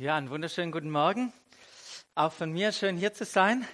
Ja, 0.00 0.14
einen 0.14 0.30
wunderschönen 0.30 0.70
guten 0.70 0.92
Morgen. 0.92 1.32
Auch 2.14 2.30
von 2.30 2.52
mir 2.52 2.70
schön 2.70 2.96
hier 2.96 3.14
zu 3.14 3.24
sein. 3.24 3.66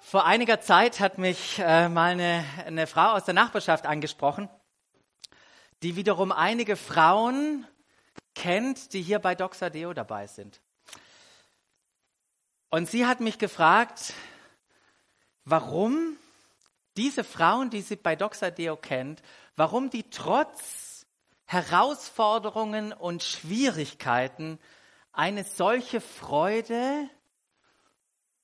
Vor 0.00 0.24
einiger 0.24 0.60
Zeit 0.60 0.98
hat 0.98 1.18
mich 1.18 1.60
äh, 1.60 1.88
mal 1.88 2.10
eine, 2.10 2.44
eine 2.66 2.88
Frau 2.88 3.12
aus 3.12 3.24
der 3.24 3.34
Nachbarschaft 3.34 3.86
angesprochen, 3.86 4.48
die 5.84 5.94
wiederum 5.94 6.32
einige 6.32 6.74
Frauen 6.74 7.64
kennt, 8.34 8.92
die 8.92 9.00
hier 9.00 9.20
bei 9.20 9.36
Doxadeo 9.36 9.94
dabei 9.94 10.26
sind. 10.26 10.60
Und 12.68 12.90
sie 12.90 13.06
hat 13.06 13.20
mich 13.20 13.38
gefragt, 13.38 14.14
warum 15.44 16.16
diese 16.96 17.22
Frauen, 17.22 17.70
die 17.70 17.82
sie 17.82 17.94
bei 17.94 18.16
Doxadeo 18.16 18.74
kennt, 18.74 19.22
warum 19.54 19.90
die 19.90 20.10
trotz 20.10 21.06
Herausforderungen 21.44 22.92
und 22.92 23.22
Schwierigkeiten 23.22 24.58
eine 25.18 25.42
solche 25.42 26.00
Freude 26.00 27.10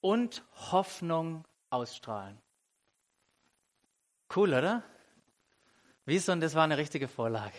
und 0.00 0.42
Hoffnung 0.72 1.44
ausstrahlen. 1.70 2.36
Cool, 4.34 4.52
oder? 4.54 4.82
Wieso? 6.04 6.32
Und 6.32 6.40
das 6.40 6.56
war 6.56 6.64
eine 6.64 6.76
richtige 6.76 7.06
Vorlage. 7.06 7.54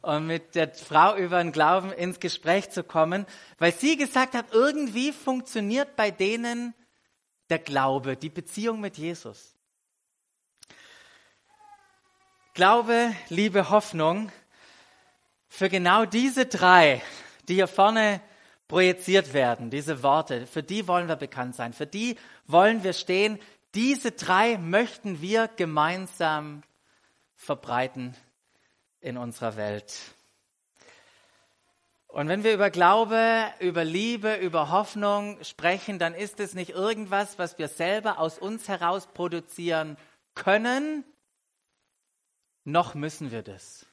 Und 0.00 0.26
mit 0.26 0.54
der 0.54 0.72
Frau 0.72 1.14
über 1.14 1.42
den 1.42 1.52
Glauben 1.52 1.92
ins 1.92 2.20
Gespräch 2.20 2.70
zu 2.70 2.82
kommen, 2.84 3.26
weil 3.58 3.74
sie 3.74 3.98
gesagt 3.98 4.32
hat, 4.34 4.46
irgendwie 4.52 5.12
funktioniert 5.12 5.94
bei 5.94 6.10
denen 6.10 6.72
der 7.50 7.58
Glaube, 7.58 8.16
die 8.16 8.30
Beziehung 8.30 8.80
mit 8.80 8.96
Jesus. 8.96 9.54
Glaube, 12.54 13.14
Liebe, 13.28 13.68
Hoffnung, 13.68 14.32
für 15.48 15.68
genau 15.68 16.06
diese 16.06 16.46
drei, 16.46 17.02
die 17.46 17.56
hier 17.56 17.68
vorne 17.68 18.22
projiziert 18.68 19.32
werden, 19.32 19.70
diese 19.70 20.02
Worte, 20.02 20.46
für 20.46 20.62
die 20.62 20.86
wollen 20.86 21.08
wir 21.08 21.16
bekannt 21.16 21.56
sein, 21.56 21.72
für 21.72 21.86
die 21.86 22.16
wollen 22.46 22.84
wir 22.84 22.92
stehen. 22.92 23.38
Diese 23.74 24.12
drei 24.12 24.58
möchten 24.58 25.20
wir 25.22 25.48
gemeinsam 25.48 26.62
verbreiten 27.34 28.14
in 29.00 29.16
unserer 29.16 29.56
Welt. 29.56 29.94
Und 32.08 32.28
wenn 32.28 32.44
wir 32.44 32.54
über 32.54 32.70
Glaube, 32.70 33.46
über 33.60 33.84
Liebe, 33.84 34.36
über 34.36 34.70
Hoffnung 34.70 35.42
sprechen, 35.44 35.98
dann 35.98 36.14
ist 36.14 36.40
es 36.40 36.54
nicht 36.54 36.70
irgendwas, 36.70 37.38
was 37.38 37.58
wir 37.58 37.68
selber 37.68 38.18
aus 38.18 38.38
uns 38.38 38.68
heraus 38.68 39.06
produzieren 39.06 39.96
können, 40.34 41.04
noch 42.64 42.94
müssen 42.94 43.30
wir 43.30 43.42
das. 43.42 43.86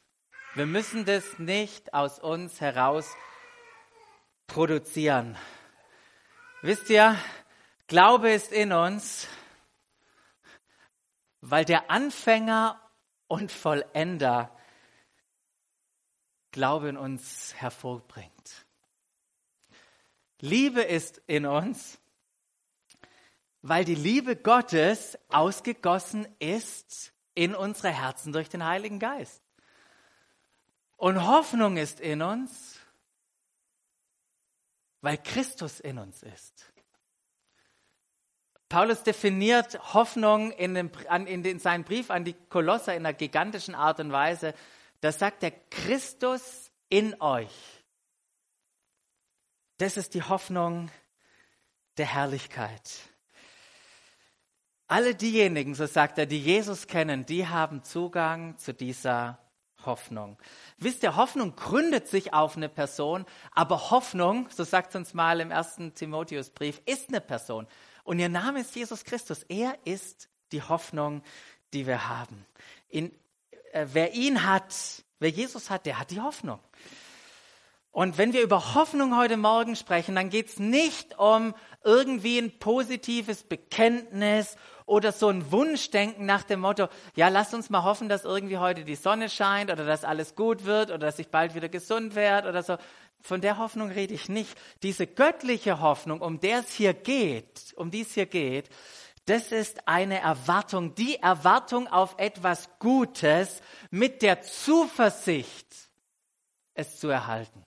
Wir 0.53 0.65
müssen 0.65 1.05
das 1.05 1.39
nicht 1.39 1.93
aus 1.93 2.19
uns 2.19 2.61
heraus 2.61 3.05
produzieren. 3.05 3.34
Wisst 6.61 6.89
ihr, 6.89 7.17
Glaube 7.87 8.31
ist 8.31 8.51
in 8.51 8.71
uns, 8.71 9.27
weil 11.41 11.65
der 11.65 11.91
Anfänger 11.91 12.79
und 13.27 13.51
Vollender 13.51 14.55
Glaube 16.51 16.89
in 16.89 16.97
uns 16.97 17.53
hervorbringt. 17.55 18.65
Liebe 20.39 20.81
ist 20.81 21.21
in 21.27 21.45
uns, 21.45 21.99
weil 23.61 23.83
die 23.83 23.95
Liebe 23.95 24.35
Gottes 24.35 25.17
ausgegossen 25.29 26.27
ist 26.39 27.13
in 27.33 27.55
unsere 27.55 27.89
Herzen 27.89 28.31
durch 28.31 28.49
den 28.49 28.63
Heiligen 28.63 28.99
Geist. 28.99 29.43
Und 30.97 31.27
Hoffnung 31.27 31.77
ist 31.77 31.99
in 31.99 32.21
uns, 32.21 32.74
weil 35.05 35.19
Christus 35.19 35.79
in 35.79 35.99
uns 35.99 36.23
ist. 36.23 36.65
Paulus 38.69 39.03
definiert 39.03 39.93
Hoffnung 39.93 40.51
in, 40.51 40.73
dem, 40.73 40.89
in, 41.27 41.45
in 41.45 41.59
seinem 41.59 41.83
Brief 41.83 42.09
an 42.09 42.23
die 42.23 42.33
Kolosser 42.33 42.95
in 42.95 43.05
einer 43.05 43.13
gigantischen 43.13 43.75
Art 43.75 43.99
und 43.99 44.11
Weise. 44.11 44.55
Da 45.01 45.11
sagt 45.11 45.43
er, 45.43 45.51
Christus 45.51 46.71
in 46.89 47.21
euch. 47.21 47.53
Das 49.77 49.95
ist 49.95 50.15
die 50.15 50.23
Hoffnung 50.23 50.89
der 51.97 52.07
Herrlichkeit. 52.07 52.99
Alle 54.87 55.13
diejenigen, 55.13 55.75
so 55.75 55.85
sagt 55.85 56.17
er, 56.17 56.25
die 56.25 56.41
Jesus 56.41 56.87
kennen, 56.87 57.27
die 57.27 57.47
haben 57.47 57.83
Zugang 57.83 58.57
zu 58.57 58.73
dieser 58.73 59.44
Hoffnung. 59.85 60.37
Wisst 60.77 61.03
ihr, 61.03 61.15
Hoffnung 61.15 61.55
gründet 61.55 62.07
sich 62.07 62.33
auf 62.33 62.57
eine 62.57 62.69
Person, 62.69 63.25
aber 63.51 63.91
Hoffnung, 63.91 64.47
so 64.49 64.63
sagt 64.63 64.89
es 64.89 64.95
uns 64.95 65.13
mal 65.13 65.39
im 65.39 65.51
ersten 65.51 65.93
Timotheusbrief, 65.93 66.81
ist 66.85 67.09
eine 67.09 67.21
Person. 67.21 67.67
Und 68.03 68.19
ihr 68.19 68.29
Name 68.29 68.61
ist 68.61 68.75
Jesus 68.75 69.03
Christus. 69.03 69.43
Er 69.43 69.77
ist 69.85 70.29
die 70.51 70.61
Hoffnung, 70.61 71.23
die 71.73 71.87
wir 71.87 72.07
haben. 72.07 72.45
In, 72.87 73.11
äh, 73.71 73.87
wer 73.91 74.13
ihn 74.13 74.45
hat, 74.45 75.03
wer 75.19 75.29
Jesus 75.29 75.69
hat, 75.69 75.85
der 75.85 75.99
hat 75.99 76.11
die 76.11 76.21
Hoffnung. 76.21 76.59
Und 77.91 78.17
wenn 78.17 78.33
wir 78.33 78.41
über 78.41 78.75
Hoffnung 78.75 79.17
heute 79.17 79.37
Morgen 79.37 79.77
sprechen, 79.77 80.15
dann 80.15 80.29
geht 80.29 80.49
es 80.49 80.59
nicht 80.59 81.17
um 81.17 81.55
irgendwie 81.81 82.39
ein 82.39 82.59
positives 82.59 83.43
Bekenntnis 83.43 84.57
oder 84.85 85.11
so 85.11 85.29
ein 85.29 85.51
Wunschdenken 85.51 86.25
nach 86.25 86.43
dem 86.43 86.59
Motto, 86.61 86.87
ja, 87.15 87.29
lass 87.29 87.53
uns 87.53 87.69
mal 87.69 87.83
hoffen, 87.83 88.09
dass 88.09 88.23
irgendwie 88.23 88.57
heute 88.57 88.83
die 88.83 88.95
Sonne 88.95 89.29
scheint 89.29 89.71
oder 89.71 89.85
dass 89.85 90.03
alles 90.03 90.35
gut 90.35 90.65
wird 90.65 90.89
oder 90.89 90.99
dass 90.99 91.19
ich 91.19 91.29
bald 91.29 91.55
wieder 91.55 91.69
gesund 91.69 92.15
werde 92.15 92.49
oder 92.49 92.63
so. 92.63 92.77
Von 93.21 93.41
der 93.41 93.57
Hoffnung 93.57 93.89
rede 93.89 94.13
ich 94.13 94.29
nicht. 94.29 94.55
Diese 94.83 95.07
göttliche 95.07 95.79
Hoffnung, 95.79 96.21
um 96.21 96.39
der 96.39 96.59
es 96.59 96.71
hier 96.71 96.93
geht, 96.93 97.73
um 97.75 97.89
die 97.89 98.01
es 98.01 98.13
hier 98.13 98.27
geht, 98.27 98.69
das 99.25 99.51
ist 99.51 99.87
eine 99.87 100.19
Erwartung, 100.19 100.93
die 100.93 101.15
Erwartung 101.15 101.87
auf 101.87 102.15
etwas 102.19 102.69
Gutes 102.77 103.61
mit 103.89 104.21
der 104.21 104.43
Zuversicht, 104.43 105.67
es 106.75 106.99
zu 106.99 107.07
erhalten. 107.09 107.63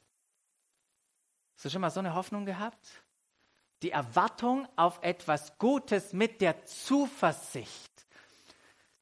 Hast 1.57 1.65
du 1.65 1.71
schon 1.71 1.81
mal 1.81 1.91
so 1.91 1.99
eine 1.99 2.15
Hoffnung 2.15 2.47
gehabt? 2.47 2.98
Die 3.83 3.91
Erwartung 3.91 4.67
auf 4.77 4.99
etwas 5.03 5.57
Gutes 5.59 6.13
mit 6.13 6.41
der 6.41 6.65
Zuversicht, 6.67 8.07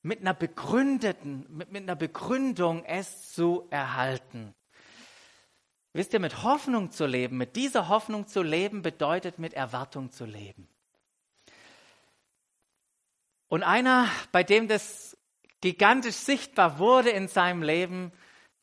mit 0.03 0.21
einer 0.21 0.35
begründeten, 0.35 1.47
mit, 1.49 1.73
mit 1.73 1.83
einer 1.83 1.97
Begründung 1.97 2.85
es 2.85 3.33
zu 3.33 3.67
erhalten. 3.71 4.55
Wisst 5.93 6.13
ihr, 6.13 6.21
mit 6.21 6.43
Hoffnung 6.43 6.91
zu 6.91 7.07
leben, 7.07 7.39
mit 7.39 7.57
dieser 7.57 7.89
Hoffnung 7.89 8.27
zu 8.27 8.43
leben, 8.43 8.83
bedeutet 8.83 9.39
mit 9.39 9.55
Erwartung 9.55 10.13
zu 10.13 10.27
leben. 10.27 10.69
Und 13.49 13.63
einer, 13.63 14.09
bei 14.33 14.43
dem 14.43 14.69
das 14.69 15.17
gigantisch 15.63 16.17
sichtbar 16.17 16.79
wurde 16.79 17.11
in 17.11 17.29
seinem 17.29 17.63
Leben, 17.63 18.13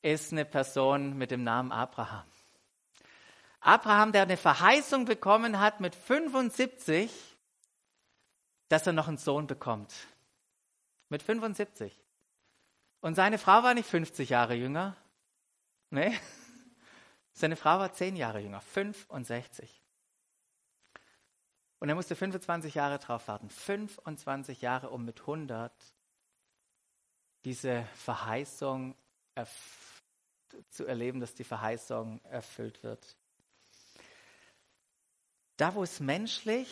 ist 0.03 0.31
eine 0.31 0.45
Person 0.45 1.17
mit 1.17 1.31
dem 1.31 1.43
Namen 1.43 1.71
Abraham. 1.71 2.32
Abraham, 3.63 4.11
der 4.11 4.23
eine 4.23 4.37
Verheißung 4.37 5.05
bekommen 5.05 5.59
hat 5.59 5.79
mit 5.79 5.95
75, 5.95 7.11
dass 8.67 8.85
er 8.85 8.93
noch 8.93 9.07
einen 9.07 9.17
Sohn 9.17 9.47
bekommt. 9.47 9.93
Mit 11.09 11.23
75. 11.23 11.97
Und 12.99 13.15
seine 13.15 13.37
Frau 13.37 13.63
war 13.63 13.73
nicht 13.73 13.87
50 13.87 14.29
Jahre 14.29 14.55
jünger. 14.55 14.95
Nee. 15.89 16.17
Seine 17.33 17.55
Frau 17.55 17.79
war 17.79 17.91
10 17.91 18.15
Jahre 18.15 18.39
jünger, 18.39 18.61
65. 18.61 19.81
Und 21.79 21.89
er 21.89 21.95
musste 21.95 22.15
25 22.15 22.75
Jahre 22.75 22.99
drauf 22.99 23.27
warten. 23.27 23.49
25 23.49 24.61
Jahre, 24.61 24.89
um 24.89 25.03
mit 25.03 25.21
100 25.21 25.71
diese 27.43 27.83
Verheißung 27.95 28.95
zu 30.69 30.85
erleben, 30.85 31.19
dass 31.19 31.33
die 31.35 31.43
Verheißung 31.43 32.23
erfüllt 32.25 32.83
wird. 32.83 33.17
Da, 35.63 35.75
wo 35.75 35.83
es 35.83 36.01
menschlich 36.01 36.67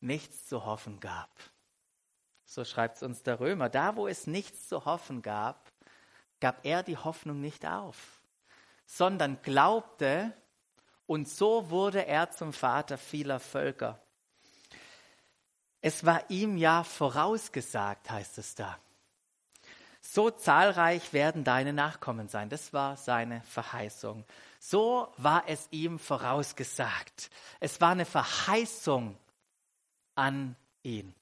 nichts 0.00 0.46
zu 0.46 0.64
hoffen 0.64 1.00
gab. 1.00 1.28
So 2.46 2.64
schreibt 2.64 2.96
es 2.96 3.02
uns 3.02 3.24
der 3.24 3.40
Römer. 3.40 3.68
Da, 3.68 3.94
wo 3.94 4.08
es 4.08 4.26
nichts 4.26 4.68
zu 4.68 4.86
hoffen 4.86 5.20
gab, 5.20 5.70
gab 6.40 6.64
er 6.64 6.82
die 6.82 6.96
Hoffnung 6.96 7.42
nicht 7.42 7.66
auf, 7.66 8.22
sondern 8.86 9.42
glaubte, 9.42 10.32
und 11.04 11.28
so 11.28 11.68
wurde 11.68 12.06
er 12.06 12.30
zum 12.30 12.54
Vater 12.54 12.96
vieler 12.96 13.38
Völker. 13.38 14.00
Es 15.82 16.06
war 16.06 16.30
ihm 16.30 16.56
ja 16.56 16.84
vorausgesagt, 16.84 18.08
heißt 18.08 18.38
es 18.38 18.54
da. 18.54 18.78
So 20.00 20.30
zahlreich 20.30 21.12
werden 21.12 21.44
deine 21.44 21.74
Nachkommen 21.74 22.28
sein. 22.28 22.48
Das 22.48 22.72
war 22.72 22.96
seine 22.96 23.42
Verheißung. 23.42 24.24
So 24.58 25.12
war 25.16 25.44
es 25.46 25.68
ihm 25.70 25.98
vorausgesagt. 25.98 27.30
Es 27.60 27.80
war 27.80 27.90
eine 27.90 28.06
Verheißung 28.06 29.16
an 30.14 30.56
ihn. 30.82 31.14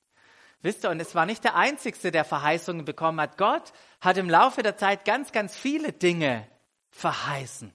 Wisst 0.62 0.84
ihr, 0.84 0.90
und 0.90 1.00
es 1.00 1.14
war 1.14 1.26
nicht 1.26 1.44
der 1.44 1.56
Einzige, 1.56 2.10
der 2.10 2.24
Verheißungen 2.24 2.84
bekommen 2.86 3.20
hat. 3.20 3.36
Gott 3.36 3.72
hat 4.00 4.16
im 4.16 4.30
Laufe 4.30 4.62
der 4.62 4.76
Zeit 4.76 5.04
ganz, 5.04 5.30
ganz 5.30 5.54
viele 5.56 5.92
Dinge 5.92 6.48
verheißen. 6.90 7.74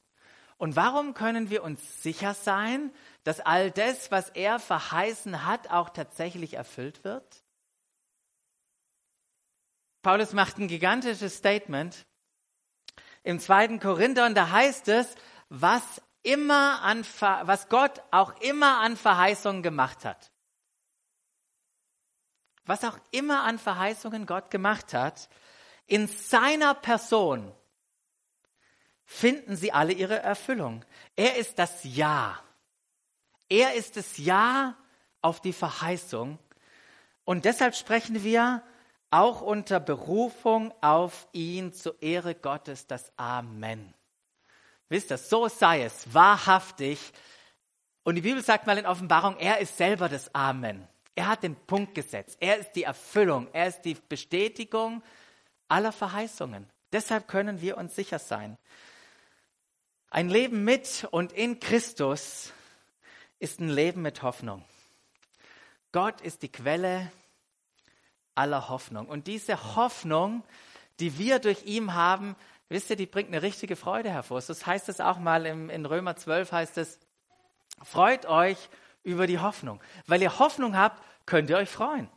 Und 0.57 0.75
warum 0.75 1.13
können 1.13 1.49
wir 1.49 1.63
uns 1.63 2.01
sicher 2.01 2.33
sein, 2.33 2.91
dass 3.23 3.39
all 3.39 3.71
das, 3.71 4.11
was 4.11 4.29
er 4.29 4.59
verheißen 4.59 5.45
hat, 5.45 5.69
auch 5.69 5.89
tatsächlich 5.89 6.55
erfüllt 6.55 7.03
wird? 7.03 7.43
Paulus 10.01 10.33
macht 10.33 10.57
ein 10.57 10.67
gigantisches 10.67 11.37
Statement 11.37 12.05
im 13.23 13.39
zweiten 13.39 13.79
Korinther 13.79 14.25
und 14.25 14.35
da 14.35 14.49
heißt 14.49 14.87
es, 14.87 15.13
was 15.49 15.83
immer 16.23 16.81
an, 16.81 17.05
was 17.43 17.69
Gott 17.69 18.01
auch 18.11 18.39
immer 18.41 18.79
an 18.79 18.95
Verheißungen 18.95 19.63
gemacht 19.63 20.05
hat. 20.05 20.31
Was 22.65 22.83
auch 22.83 22.99
immer 23.11 23.43
an 23.43 23.57
Verheißungen 23.57 24.25
Gott 24.25 24.51
gemacht 24.51 24.93
hat, 24.93 25.27
in 25.87 26.07
seiner 26.07 26.75
Person 26.75 27.51
finden 29.05 29.55
sie 29.55 29.71
alle 29.71 29.91
ihre 29.91 30.19
Erfüllung. 30.19 30.85
Er 31.15 31.37
ist 31.37 31.57
das 31.57 31.83
Ja. 31.83 32.39
Er 33.49 33.73
ist 33.73 33.97
das 33.97 34.17
Ja 34.17 34.77
auf 35.23 35.41
die 35.41 35.53
Verheißung. 35.53 36.37
Und 37.25 37.45
deshalb 37.45 37.75
sprechen 37.75 38.23
wir 38.23 38.63
auch 39.09 39.41
unter 39.41 39.79
Berufung 39.79 40.71
auf 40.81 41.27
ihn 41.31 41.73
zur 41.73 41.99
Ehre 42.03 42.35
Gottes 42.35 42.85
das 42.85 43.11
Amen. 43.17 43.95
Wisst 44.89 45.11
ihr, 45.11 45.17
so 45.17 45.47
sei 45.47 45.83
es, 45.83 46.13
wahrhaftig. 46.13 46.99
Und 48.03 48.15
die 48.15 48.21
Bibel 48.21 48.43
sagt 48.43 48.67
mal 48.67 48.77
in 48.77 48.85
Offenbarung, 48.85 49.37
er 49.37 49.59
ist 49.59 49.77
selber 49.77 50.09
das 50.09 50.33
Amen. 50.33 50.87
Er 51.15 51.27
hat 51.27 51.43
den 51.43 51.55
Punkt 51.55 51.95
gesetzt. 51.95 52.37
Er 52.39 52.57
ist 52.57 52.71
die 52.73 52.83
Erfüllung. 52.83 53.47
Er 53.53 53.67
ist 53.67 53.81
die 53.81 53.95
Bestätigung 53.95 55.03
aller 55.67 55.91
Verheißungen. 55.91 56.67
Deshalb 56.91 57.27
können 57.27 57.61
wir 57.61 57.77
uns 57.77 57.95
sicher 57.95 58.19
sein. 58.19 58.57
Ein 60.09 60.29
Leben 60.29 60.63
mit 60.63 61.07
und 61.11 61.33
in 61.33 61.59
Christus 61.59 62.51
ist 63.37 63.59
ein 63.59 63.69
Leben 63.69 64.01
mit 64.01 64.23
Hoffnung. 64.23 64.63
Gott 65.91 66.21
ist 66.21 66.41
die 66.41 66.51
Quelle 66.51 67.11
aller 68.33 68.69
Hoffnung. 68.69 69.07
Und 69.07 69.27
diese 69.27 69.75
Hoffnung, 69.75 70.43
die 70.99 71.17
wir 71.19 71.39
durch 71.39 71.65
ihn 71.65 71.93
haben, 71.93 72.35
wisst 72.69 72.89
ihr, 72.89 72.95
die 72.95 73.05
bringt 73.05 73.29
eine 73.29 73.41
richtige 73.41 73.75
Freude 73.75 74.09
hervor. 74.09 74.41
Das 74.41 74.65
heißt 74.65 74.89
es 74.89 75.01
auch 75.01 75.17
mal 75.17 75.45
im, 75.45 75.69
in 75.69 75.85
Römer 75.85 76.15
12 76.15 76.51
heißt 76.51 76.77
es, 76.77 76.99
freut 77.83 78.25
euch 78.25 78.69
über 79.03 79.27
die 79.27 79.39
Hoffnung. 79.39 79.81
Weil 80.07 80.21
ihr 80.21 80.39
Hoffnung 80.39 80.77
habt, 80.77 81.03
könnt 81.25 81.49
ihr 81.49 81.57
euch 81.57 81.69
freuen. 81.69 82.09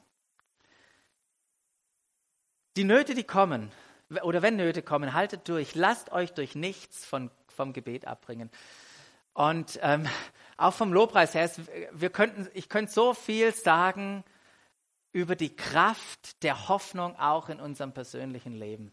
Die 2.77 2.85
Nöte, 2.85 3.15
die 3.15 3.25
kommen, 3.25 3.71
oder 4.23 4.43
wenn 4.43 4.57
Nöte 4.57 4.83
kommen, 4.83 5.13
haltet 5.13 5.49
durch, 5.49 5.75
lasst 5.75 6.13
euch 6.13 6.33
durch 6.33 6.55
nichts 6.55 7.05
von, 7.05 7.31
vom 7.49 7.73
Gebet 7.73 8.07
abbringen. 8.07 8.51
Und 9.35 9.79
ähm, 9.83 10.07
auch 10.57 10.75
vom 10.75 10.93
Lobpreis 10.93 11.35
her, 11.35 11.51
wir 11.93 12.11
könnten, 12.11 12.49
ich 12.55 12.69
könnte 12.69 12.93
so 12.93 13.15
viel 13.15 13.53
sagen 13.53 14.25
über 15.13 15.37
die 15.37 15.55
Kraft 15.55 16.43
der 16.43 16.69
Hoffnung 16.69 17.17
auch 17.17 17.49
in 17.49 17.61
unserem 17.61 17.93
persönlichen 17.93 18.53
Leben. 18.53 18.93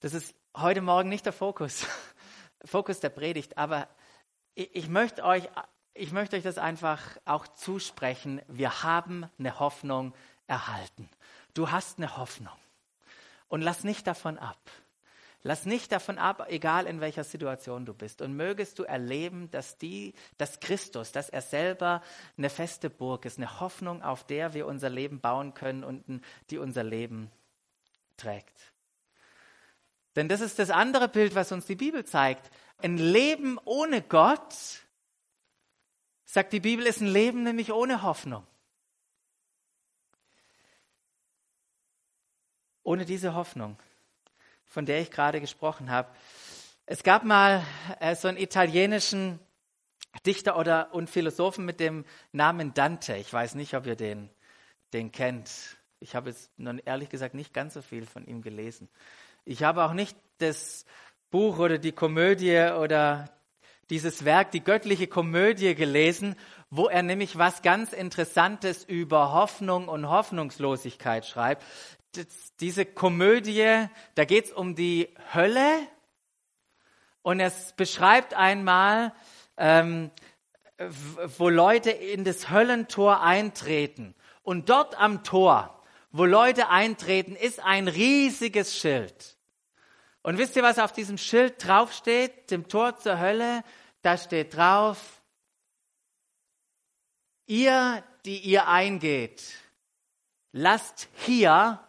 Das 0.00 0.14
ist 0.14 0.34
heute 0.56 0.80
Morgen 0.80 1.10
nicht 1.10 1.26
der 1.26 1.34
Fokus, 1.34 1.86
Fokus 2.64 3.00
der 3.00 3.10
Predigt, 3.10 3.58
aber 3.58 3.86
ich, 4.54 4.74
ich 4.74 4.88
möchte 4.88 5.22
euch, 5.24 5.46
ich 5.92 6.10
möchte 6.10 6.36
euch 6.36 6.42
das 6.42 6.56
einfach 6.56 7.02
auch 7.26 7.46
zusprechen. 7.48 8.40
Wir 8.48 8.82
haben 8.82 9.26
eine 9.38 9.60
Hoffnung 9.60 10.14
erhalten. 10.46 11.10
Du 11.52 11.70
hast 11.70 11.98
eine 11.98 12.16
Hoffnung. 12.16 12.54
Und 13.48 13.60
lass 13.60 13.84
nicht 13.84 14.06
davon 14.06 14.38
ab. 14.38 14.58
Lass 15.42 15.66
nicht 15.66 15.92
davon 15.92 16.16
ab, 16.16 16.46
egal 16.48 16.86
in 16.86 17.02
welcher 17.02 17.24
Situation 17.24 17.84
du 17.84 17.92
bist. 17.92 18.22
Und 18.22 18.34
mögest 18.34 18.78
du 18.78 18.84
erleben, 18.84 19.50
dass 19.50 19.76
die, 19.76 20.14
dass 20.38 20.60
Christus, 20.60 21.12
dass 21.12 21.28
er 21.28 21.42
selber 21.42 22.02
eine 22.38 22.48
feste 22.48 22.88
Burg 22.88 23.26
ist, 23.26 23.36
eine 23.36 23.60
Hoffnung, 23.60 24.02
auf 24.02 24.24
der 24.24 24.54
wir 24.54 24.66
unser 24.66 24.88
Leben 24.88 25.20
bauen 25.20 25.52
können 25.52 25.84
und 25.84 26.22
die 26.48 26.56
unser 26.56 26.84
Leben 26.84 27.30
trägt. 28.16 28.69
Denn 30.16 30.28
das 30.28 30.40
ist 30.40 30.58
das 30.58 30.70
andere 30.70 31.08
Bild, 31.08 31.34
was 31.34 31.52
uns 31.52 31.66
die 31.66 31.76
Bibel 31.76 32.04
zeigt. 32.04 32.50
Ein 32.78 32.98
Leben 32.98 33.58
ohne 33.64 34.02
Gott, 34.02 34.54
sagt 36.24 36.52
die 36.52 36.60
Bibel, 36.60 36.86
ist 36.86 37.00
ein 37.00 37.06
Leben 37.06 37.42
nämlich 37.42 37.72
ohne 37.72 38.02
Hoffnung. 38.02 38.46
Ohne 42.82 43.04
diese 43.04 43.34
Hoffnung 43.34 43.76
von 44.70 44.86
der 44.86 45.00
ich 45.00 45.10
gerade 45.10 45.40
gesprochen 45.40 45.90
habe. 45.90 46.08
Es 46.86 47.02
gab 47.02 47.24
mal 47.24 47.64
äh, 47.98 48.14
so 48.14 48.28
einen 48.28 48.38
italienischen 48.38 49.40
Dichter 50.24 50.56
oder 50.56 50.94
und 50.94 51.10
Philosophen 51.10 51.64
mit 51.64 51.80
dem 51.80 52.04
Namen 52.32 52.72
Dante. 52.72 53.16
Ich 53.16 53.32
weiß 53.32 53.56
nicht, 53.56 53.74
ob 53.74 53.86
ihr 53.86 53.96
den, 53.96 54.30
den 54.92 55.12
kennt. 55.12 55.76
Ich 55.98 56.14
habe 56.14 56.30
jetzt 56.30 56.50
ehrlich 56.84 57.10
gesagt 57.10 57.34
nicht 57.34 57.52
ganz 57.52 57.74
so 57.74 57.82
viel 57.82 58.06
von 58.06 58.24
ihm 58.26 58.42
gelesen. 58.42 58.88
Ich 59.44 59.62
habe 59.62 59.84
auch 59.84 59.92
nicht 59.92 60.16
das 60.38 60.84
Buch 61.30 61.58
oder 61.58 61.78
die 61.78 61.92
Komödie 61.92 62.70
oder 62.78 63.30
dieses 63.90 64.24
Werk, 64.24 64.52
die 64.52 64.62
göttliche 64.62 65.06
Komödie 65.06 65.74
gelesen, 65.74 66.36
wo 66.70 66.86
er 66.86 67.02
nämlich 67.02 67.38
was 67.38 67.62
ganz 67.62 67.92
Interessantes 67.92 68.84
über 68.84 69.32
Hoffnung 69.32 69.88
und 69.88 70.08
Hoffnungslosigkeit 70.08 71.26
schreibt 71.26 71.64
diese 72.60 72.84
Komödie, 72.84 73.86
da 74.14 74.24
geht 74.24 74.46
es 74.46 74.52
um 74.52 74.74
die 74.74 75.14
Hölle 75.32 75.86
und 77.22 77.40
es 77.40 77.72
beschreibt 77.72 78.34
einmal, 78.34 79.12
ähm, 79.56 80.10
wo 81.38 81.48
Leute 81.48 81.90
in 81.90 82.24
das 82.24 82.50
Höllentor 82.50 83.22
eintreten. 83.22 84.14
Und 84.42 84.70
dort 84.70 84.98
am 84.98 85.22
Tor, 85.22 85.79
wo 86.10 86.24
Leute 86.24 86.68
eintreten, 86.68 87.36
ist 87.36 87.60
ein 87.60 87.88
riesiges 87.88 88.76
Schild. 88.76 89.36
Und 90.22 90.38
wisst 90.38 90.56
ihr, 90.56 90.62
was 90.62 90.78
auf 90.78 90.92
diesem 90.92 91.18
Schild 91.18 91.64
draufsteht? 91.64 92.50
Dem 92.50 92.68
Tor 92.68 92.96
zur 92.96 93.18
Hölle, 93.18 93.64
da 94.02 94.18
steht 94.18 94.54
drauf, 94.56 95.22
ihr, 97.46 98.04
die 98.24 98.38
ihr 98.38 98.68
eingeht, 98.68 99.42
lasst 100.52 101.08
hier 101.14 101.84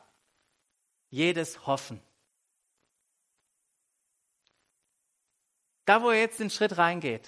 jedes 1.09 1.65
Hoffen. 1.67 2.01
Da, 5.85 6.01
wo 6.01 6.12
ihr 6.12 6.19
jetzt 6.19 6.39
den 6.39 6.50
Schritt 6.50 6.77
reingeht, 6.77 7.27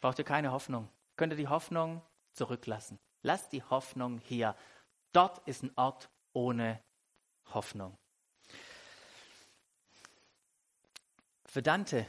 braucht 0.00 0.18
ihr 0.18 0.24
keine 0.24 0.52
Hoffnung. 0.52 0.88
Könnt 1.16 1.32
ihr 1.32 1.36
die 1.36 1.48
Hoffnung 1.48 2.02
zurücklassen. 2.32 2.98
Lasst 3.22 3.52
die 3.52 3.62
Hoffnung 3.62 4.18
hier. 4.18 4.54
Dort 5.12 5.46
ist 5.46 5.62
ein 5.62 5.72
Ort 5.76 6.10
ohne 6.32 6.82
Hoffnung. 7.52 7.96
Für 11.46 11.62
Dante 11.62 12.06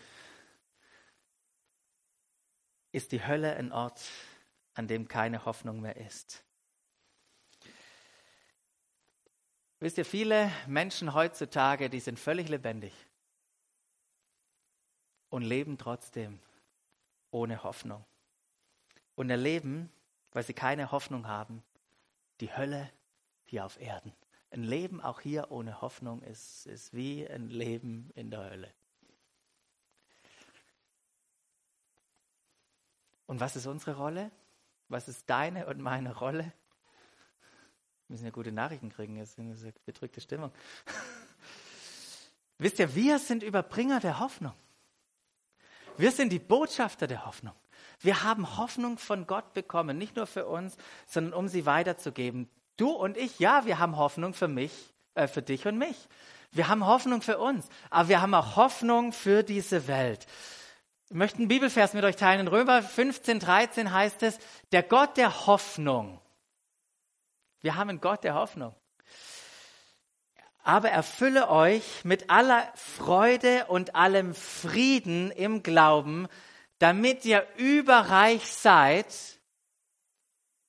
ist 2.91 3.11
die 3.11 3.25
Hölle 3.25 3.55
ein 3.55 3.71
Ort, 3.71 4.01
an 4.73 4.87
dem 4.87 5.07
keine 5.07 5.45
Hoffnung 5.45 5.81
mehr 5.81 5.95
ist. 5.95 6.43
Wisst 9.79 9.97
ihr, 9.97 10.05
viele 10.05 10.51
Menschen 10.67 11.13
heutzutage, 11.13 11.89
die 11.89 12.01
sind 12.01 12.19
völlig 12.19 12.49
lebendig 12.49 12.93
und 15.29 15.43
leben 15.43 15.77
trotzdem 15.77 16.39
ohne 17.31 17.63
Hoffnung. 17.63 18.03
Und 19.15 19.29
erleben, 19.29 19.91
weil 20.31 20.43
sie 20.43 20.53
keine 20.53 20.91
Hoffnung 20.91 21.27
haben, 21.27 21.63
die 22.39 22.55
Hölle 22.55 22.89
hier 23.45 23.65
auf 23.65 23.79
Erden. 23.79 24.13
Ein 24.51 24.63
Leben 24.63 25.01
auch 25.01 25.21
hier 25.21 25.51
ohne 25.51 25.81
Hoffnung 25.81 26.23
ist, 26.23 26.65
ist 26.65 26.93
wie 26.93 27.27
ein 27.27 27.49
Leben 27.49 28.09
in 28.15 28.31
der 28.31 28.49
Hölle. 28.49 28.73
Und 33.27 33.39
was 33.39 33.55
ist 33.55 33.67
unsere 33.67 33.95
Rolle? 33.95 34.31
Was 34.87 35.07
ist 35.07 35.29
deine 35.29 35.67
und 35.67 35.79
meine 35.79 36.15
Rolle? 36.15 36.45
Wir 38.07 38.13
müssen 38.13 38.25
ja 38.25 38.31
gute 38.31 38.51
Nachrichten 38.51 38.89
kriegen, 38.89 39.17
jetzt 39.17 39.37
ist 39.37 39.39
eine 39.39 39.73
bedrückte 39.85 40.19
Stimmung. 40.19 40.51
Wisst 42.57 42.79
ihr, 42.79 42.95
wir 42.95 43.19
sind 43.19 43.43
Überbringer 43.43 43.99
der 43.99 44.19
Hoffnung. 44.19 44.53
Wir 45.95 46.11
sind 46.11 46.31
die 46.31 46.39
Botschafter 46.39 47.05
der 47.05 47.27
Hoffnung. 47.27 47.53
Wir 47.99 48.23
haben 48.23 48.57
Hoffnung 48.57 48.97
von 48.97 49.27
Gott 49.27 49.53
bekommen, 49.53 49.97
nicht 49.97 50.15
nur 50.15 50.27
für 50.27 50.45
uns, 50.45 50.77
sondern 51.05 51.33
um 51.33 51.47
sie 51.47 51.65
weiterzugeben. 51.65 52.49
Du 52.77 52.91
und 52.91 53.17
ich, 53.17 53.39
ja, 53.39 53.65
wir 53.65 53.79
haben 53.79 53.97
Hoffnung 53.97 54.33
für 54.33 54.47
mich, 54.47 54.71
äh, 55.15 55.27
für 55.27 55.41
dich 55.41 55.67
und 55.67 55.77
mich. 55.77 56.07
Wir 56.51 56.67
haben 56.67 56.85
Hoffnung 56.85 57.21
für 57.21 57.37
uns, 57.37 57.67
aber 57.89 58.09
wir 58.09 58.21
haben 58.21 58.33
auch 58.33 58.55
Hoffnung 58.55 59.11
für 59.13 59.43
diese 59.43 59.87
Welt. 59.87 60.25
Ich 61.09 61.15
möchte 61.15 61.39
einen 61.39 61.47
Bibelvers 61.47 61.93
mit 61.93 62.03
euch 62.03 62.15
teilen. 62.15 62.41
In 62.41 62.47
Römer 62.47 62.81
15, 62.81 63.39
13 63.39 63.91
heißt 63.91 64.23
es, 64.23 64.39
der 64.71 64.83
Gott 64.83 65.17
der 65.17 65.47
Hoffnung 65.47 66.19
wir 67.61 67.75
haben 67.75 67.89
einen 67.89 68.01
Gott 68.01 68.23
der 68.23 68.35
Hoffnung. 68.35 68.73
aber 70.61 70.89
erfülle 70.89 71.49
euch 71.49 72.05
mit 72.05 72.29
aller 72.29 72.71
Freude 72.75 73.65
und 73.67 73.95
allem 73.95 74.35
Frieden 74.35 75.31
im 75.31 75.63
Glauben, 75.63 76.27
damit 76.79 77.25
ihr 77.25 77.45
überreich 77.57 78.51
seid 78.51 79.05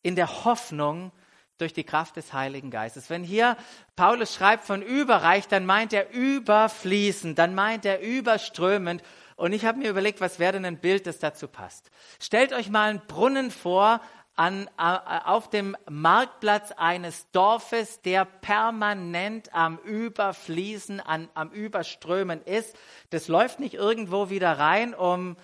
in 0.03 0.17
der 0.17 0.45
Hoffnung 0.45 1.13
durch 1.59 1.73
die 1.73 1.85
Kraft 1.85 2.17
des 2.17 2.33
Heiligen 2.33 2.71
Geistes. 2.71 3.11
Wenn 3.11 3.23
hier 3.23 3.57
Paulus 3.97 4.35
schreibt 4.35 4.65
von 4.65 4.83
überreich, 4.83 5.47
dann 5.47 5.67
meint 5.67 5.93
er 5.93 6.11
überfließend, 6.11 7.39
dann 7.39 7.55
meint 7.55 7.85
er 7.85 8.01
überströmend. 8.01 9.03
Und 9.37 9.53
ich 9.53 9.65
habe 9.65 9.79
mir 9.79 9.91
überlegt, 9.91 10.21
was 10.21 10.39
wäre 10.39 10.53
denn 10.53 10.65
ein 10.65 10.81
Bild, 10.81 11.07
das 11.07 11.19
dazu 11.19 11.49
passt. 11.49 11.91
Stellt 12.19 12.53
euch 12.53 12.71
mal 12.71 12.91
einen 12.91 13.07
Brunnen 13.07 13.51
vor 13.51 14.01
an, 14.37 14.71
auf 14.79 15.51
dem 15.51 15.77
Marktplatz 15.89 16.73
eines 16.73 17.31
Dorfes, 17.31 18.01
der 18.01 18.25
permanent 18.25 19.53
am 19.53 19.79
Überfließen, 19.79 21.01
an, 21.01 21.29
am 21.35 21.51
Überströmen 21.51 22.41
ist. 22.43 22.75
Das 23.11 23.29
läuft 23.29 23.61
nicht 23.61 23.75
irgendwo 23.75 24.31
wieder 24.31 24.59
rein, 24.59 24.95
um 24.95 25.37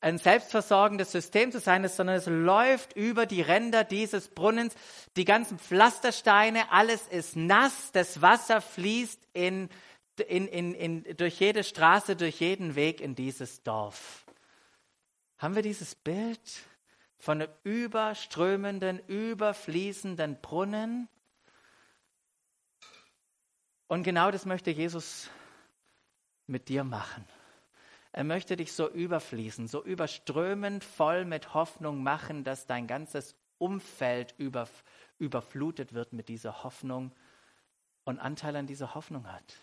ein 0.00 0.18
selbstversorgendes 0.18 1.12
System 1.12 1.52
zu 1.52 1.60
sein, 1.60 1.86
sondern 1.88 2.16
es 2.16 2.26
läuft 2.26 2.96
über 2.96 3.26
die 3.26 3.42
Ränder 3.42 3.84
dieses 3.84 4.28
Brunnens. 4.28 4.74
Die 5.16 5.26
ganzen 5.26 5.58
Pflastersteine, 5.58 6.72
alles 6.72 7.06
ist 7.08 7.36
nass, 7.36 7.92
das 7.92 8.22
Wasser 8.22 8.60
fließt 8.62 9.20
in, 9.34 9.68
in, 10.26 10.48
in, 10.48 10.74
in, 10.74 11.16
durch 11.16 11.38
jede 11.38 11.64
Straße, 11.64 12.16
durch 12.16 12.40
jeden 12.40 12.74
Weg 12.76 13.00
in 13.00 13.14
dieses 13.14 13.62
Dorf. 13.62 14.24
Haben 15.38 15.54
wir 15.54 15.62
dieses 15.62 15.94
Bild 15.94 16.40
von 17.18 17.42
einem 17.42 17.52
überströmenden, 17.64 19.00
überfließenden 19.06 20.40
Brunnen? 20.40 21.08
Und 23.86 24.02
genau 24.02 24.30
das 24.30 24.46
möchte 24.46 24.70
Jesus 24.70 25.28
mit 26.46 26.68
dir 26.68 26.84
machen. 26.84 27.26
Er 28.12 28.24
möchte 28.24 28.56
dich 28.56 28.72
so 28.72 28.88
überfließen, 28.90 29.68
so 29.68 29.84
überströmend 29.84 30.82
voll 30.82 31.24
mit 31.24 31.54
Hoffnung 31.54 32.02
machen, 32.02 32.42
dass 32.42 32.66
dein 32.66 32.86
ganzes 32.86 33.36
Umfeld 33.58 34.34
über, 34.36 34.68
überflutet 35.18 35.92
wird 35.92 36.12
mit 36.12 36.28
dieser 36.28 36.64
Hoffnung 36.64 37.12
und 38.04 38.18
Anteil 38.18 38.56
an 38.56 38.66
dieser 38.66 38.94
Hoffnung 38.94 39.30
hat. 39.30 39.56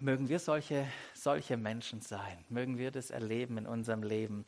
Mögen 0.00 0.28
wir 0.28 0.40
solche, 0.40 0.86
solche 1.14 1.56
Menschen 1.56 2.00
sein, 2.00 2.44
mögen 2.48 2.76
wir 2.76 2.90
das 2.90 3.10
erleben 3.10 3.56
in 3.56 3.66
unserem 3.66 4.02
Leben. 4.02 4.44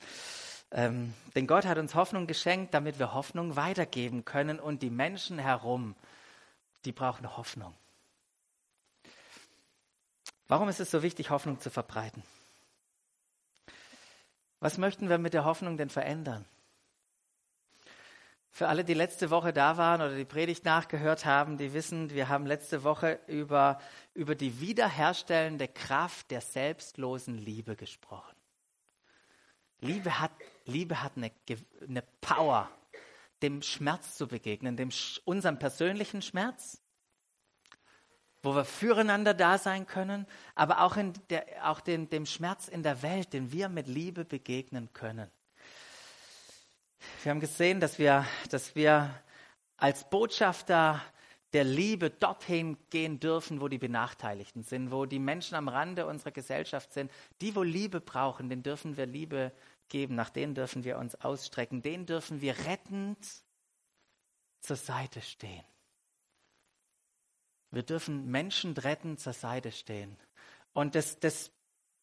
Ähm, 0.73 1.15
denn 1.37 1.47
Gott 1.47 1.65
hat 1.65 1.79
uns 1.79 1.95
Hoffnung 1.95 2.27
geschenkt, 2.27 2.75
damit 2.75 2.99
wir 2.99 3.15
Hoffnung 3.15 3.55
weitergeben 3.55 4.25
können 4.25 4.59
und 4.59 4.83
die 4.83 4.91
Menschen 4.91 5.39
herum, 5.39 5.95
die 6.85 6.93
brauchen 6.93 7.37
Hoffnung. 7.37 7.73
Warum 10.49 10.69
ist 10.69 10.81
es 10.81 10.91
so 10.91 11.03
wichtig, 11.03 11.31
Hoffnung 11.31 11.61
zu 11.61 11.71
verbreiten? 11.71 12.23
Was 14.61 14.79
möchten 14.79 15.09
wir 15.09 15.19
mit 15.19 15.35
der 15.35 15.45
Hoffnung 15.45 15.77
denn 15.77 15.91
verändern? 15.91 16.45
Für 18.51 18.69
alle, 18.69 18.85
die 18.85 18.95
letzte 18.95 19.31
Woche 19.31 19.53
da 19.53 19.77
waren 19.79 20.01
oder 20.01 20.17
die 20.17 20.25
Predigt 20.25 20.65
nachgehört 20.65 21.25
haben, 21.25 21.59
die 21.59 21.73
wissen, 21.73 22.11
wir 22.11 22.29
haben 22.29 22.47
letzte 22.47 22.85
Woche 22.85 23.19
über, 23.27 23.81
über 24.15 24.37
die 24.37 24.61
wiederherstellende 24.61 25.67
Kraft 25.67 26.31
der 26.31 26.41
selbstlosen 26.41 27.37
Liebe 27.37 27.75
gesprochen. 27.75 28.37
Liebe 29.81 30.21
hat, 30.21 30.31
Liebe 30.67 31.03
hat 31.03 31.17
eine, 31.17 31.33
eine 31.87 32.03
Power, 32.21 32.71
dem 33.43 33.61
Schmerz 33.61 34.17
zu 34.17 34.29
begegnen, 34.29 34.77
dem, 34.77 34.91
unserem 35.25 35.59
persönlichen 35.59 36.23
Schmerz, 36.23 36.81
wo 38.45 38.55
wir 38.55 38.65
füreinander 38.65 39.35
da 39.35 39.59
sein 39.59 39.87
können, 39.87 40.27
aber 40.55 40.83
auch, 40.83 40.97
in 40.97 41.15
der, 41.31 41.47
auch 41.63 41.81
den, 41.81 42.11
dem 42.11 42.27
Schmerz 42.27 42.69
in 42.69 42.83
der 42.83 43.03
Welt, 43.03 43.33
den 43.33 43.51
wir 43.53 43.69
mit 43.69 43.89
Liebe 43.89 44.25
begegnen 44.25 44.93
können. 44.93 45.31
Wir 47.23 47.31
haben 47.31 47.41
gesehen, 47.41 47.81
dass 47.81 47.99
wir, 47.99 48.27
dass 48.51 48.75
wir 48.75 49.11
als 49.77 50.09
Botschafter 50.09 51.03
der 51.55 51.65
Liebe 51.65 52.11
dorthin 52.11 52.77
gehen 52.91 53.21
dürfen, 53.21 53.61
wo 53.61 53.69
die 53.69 53.79
Benachteiligten 53.79 54.63
sind, 54.63 54.91
wo 54.91 55.07
die 55.07 55.19
Menschen 55.19 55.55
am 55.55 55.69
Rande 55.69 56.07
unserer 56.07 56.33
Gesellschaft 56.33 56.93
sind. 56.93 57.11
Die, 57.41 57.55
wo 57.55 57.63
Liebe 57.63 58.01
brauchen, 58.01 58.49
denen 58.49 58.63
dürfen 58.63 58.97
wir 58.97 59.07
Liebe 59.07 59.53
geben, 59.89 60.17
nach 60.17 60.31
denen 60.31 60.55
dürfen 60.55 60.85
wir 60.85 60.99
uns 60.99 61.15
ausstrecken, 61.15 61.81
denen 61.81 62.07
dürfen 62.07 62.41
wir 62.41 62.59
rettend 62.67 63.19
zur 64.61 64.77
Seite 64.77 65.21
stehen. 65.21 65.65
Wir 67.75 67.83
dürfen 67.83 68.31
Menschen 68.31 68.77
retten, 68.77 69.19
zur 69.19 69.33
Seite 69.33 69.73
stehen. 69.73 70.17
Und 70.73 70.95
das, 70.95 71.19
das 71.19 71.51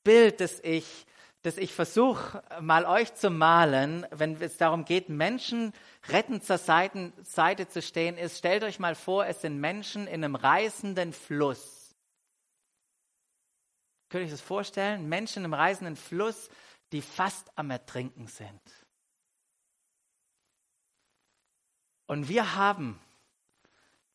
Bild, 0.04 0.42
das 0.42 0.60
ich, 0.62 1.06
das 1.44 1.58
ich 1.58 1.74
versuche 1.74 2.44
mal 2.60 2.86
euch 2.86 3.14
zu 3.16 3.30
malen, 3.30 4.06
wenn 4.12 4.42
es 4.42 4.58
darum 4.58 4.86
geht, 4.86 5.10
Menschen 5.10 5.74
retten 6.10 6.42
zur 6.42 6.58
Seite, 6.58 7.14
Seite 7.24 7.68
zu 7.68 7.82
stehen, 7.82 8.18
ist, 8.18 8.38
stellt 8.38 8.64
euch 8.64 8.80
mal 8.80 8.96
vor, 8.96 9.26
es 9.26 9.42
sind 9.42 9.60
Menschen 9.60 10.08
in 10.08 10.24
einem 10.24 10.36
reißenden 10.36 11.14
Fluss. 11.14 11.96
Könnt 14.10 14.24
ihr 14.24 14.26
euch 14.26 14.32
das 14.32 14.42
vorstellen? 14.42 15.08
Menschen 15.08 15.46
im 15.46 15.54
reißenden 15.54 15.96
Fluss, 15.96 16.50
die 16.92 17.02
fast 17.02 17.50
am 17.58 17.72
Ertrinken 17.72 18.28
sind. 18.28 18.62
Und 22.08 22.28
wir 22.28 22.56
haben 22.56 23.00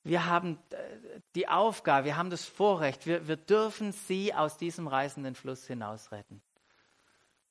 wir 0.06 0.26
haben 0.26 0.58
äh, 0.70 1.20
die 1.34 1.48
Aufgabe, 1.48 2.06
wir 2.06 2.16
haben 2.16 2.30
das 2.30 2.44
Vorrecht, 2.44 3.06
wir, 3.06 3.26
wir 3.26 3.36
dürfen 3.36 3.92
sie 3.92 4.32
aus 4.32 4.56
diesem 4.56 4.86
reißenden 4.86 5.34
Fluss 5.34 5.66
hinaus 5.66 6.12
retten. 6.12 6.40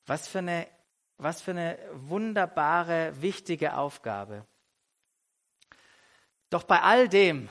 Was 0.06 0.26
für 0.26 0.38
eine, 0.38 0.66
was 1.18 1.42
für 1.42 1.50
eine 1.50 1.78
wunderbare, 1.92 3.20
wichtige 3.20 3.76
Aufgabe. 3.76 4.46
Doch 6.48 6.64
bei 6.64 6.80
all 6.80 7.08
dem, 7.08 7.48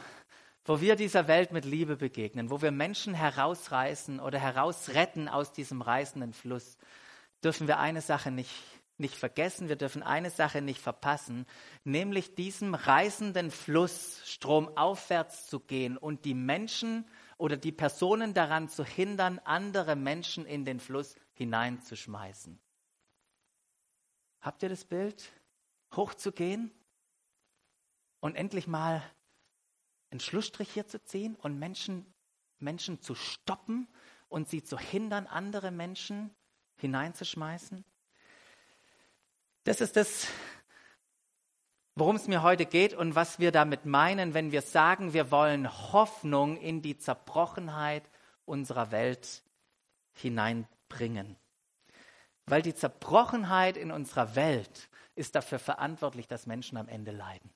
wo 0.63 0.81
wir 0.81 0.95
dieser 0.95 1.27
Welt 1.27 1.51
mit 1.51 1.65
Liebe 1.65 1.97
begegnen, 1.97 2.49
wo 2.49 2.61
wir 2.61 2.71
Menschen 2.71 3.13
herausreißen 3.13 4.19
oder 4.19 4.39
herausretten 4.39 5.29
aus 5.29 5.51
diesem 5.51 5.81
reißenden 5.81 6.33
Fluss, 6.33 6.77
dürfen 7.43 7.67
wir 7.67 7.77
eine 7.77 8.01
Sache 8.01 8.31
nicht 8.31 8.51
nicht 8.97 9.15
vergessen, 9.15 9.67
wir 9.67 9.75
dürfen 9.75 10.03
eine 10.03 10.29
Sache 10.29 10.61
nicht 10.61 10.79
verpassen, 10.79 11.45
nämlich 11.83 12.35
diesem 12.35 12.75
reißenden 12.75 13.51
Fluss 13.51 14.21
stromaufwärts 14.25 15.47
zu 15.47 15.59
gehen 15.59 15.97
und 15.97 16.23
die 16.25 16.33
Menschen 16.33 17.05
oder 17.37 17.57
die 17.57 17.73
Personen 17.73 18.33
daran 18.33 18.69
zu 18.69 18.85
hindern, 18.85 19.39
andere 19.39 19.95
Menschen 19.95 20.45
in 20.45 20.63
den 20.63 20.79
Fluss 20.79 21.15
hineinzuschmeißen. 21.33 22.59
Habt 24.39 24.63
ihr 24.63 24.69
das 24.69 24.85
Bild? 24.85 25.31
Hochzugehen 25.95 26.71
und 28.21 28.35
endlich 28.35 28.67
mal 28.67 29.01
einen 30.11 30.19
Schlussstrich 30.19 30.71
hier 30.71 30.87
zu 30.87 31.03
ziehen 31.03 31.35
und 31.35 31.59
Menschen, 31.59 32.05
Menschen 32.59 33.01
zu 33.01 33.15
stoppen 33.15 33.87
und 34.29 34.47
sie 34.47 34.63
zu 34.63 34.77
hindern, 34.77 35.27
andere 35.27 35.71
Menschen 35.71 36.33
hineinzuschmeißen? 36.77 37.83
Das 39.65 39.81
ist 39.81 39.95
das, 39.95 40.27
worum 41.95 42.15
es 42.15 42.27
mir 42.27 42.43
heute 42.43 42.67
geht 42.67 42.93
und 42.93 43.15
was 43.15 43.39
wir 43.39 43.51
damit 43.51 43.85
meinen, 43.85 44.35
wenn 44.35 44.51
wir 44.51 44.61
sagen, 44.61 45.13
wir 45.13 45.31
wollen 45.31 45.67
Hoffnung 45.91 46.55
in 46.57 46.83
die 46.83 46.97
Zerbrochenheit 46.99 48.03
unserer 48.45 48.91
Welt 48.91 49.41
hineinbringen. 50.13 51.35
Weil 52.45 52.61
die 52.61 52.75
Zerbrochenheit 52.75 53.75
in 53.75 53.91
unserer 53.91 54.35
Welt 54.35 54.87
ist 55.15 55.33
dafür 55.33 55.57
verantwortlich, 55.57 56.27
dass 56.27 56.45
Menschen 56.45 56.77
am 56.77 56.87
Ende 56.87 57.09
leiden. 57.09 57.49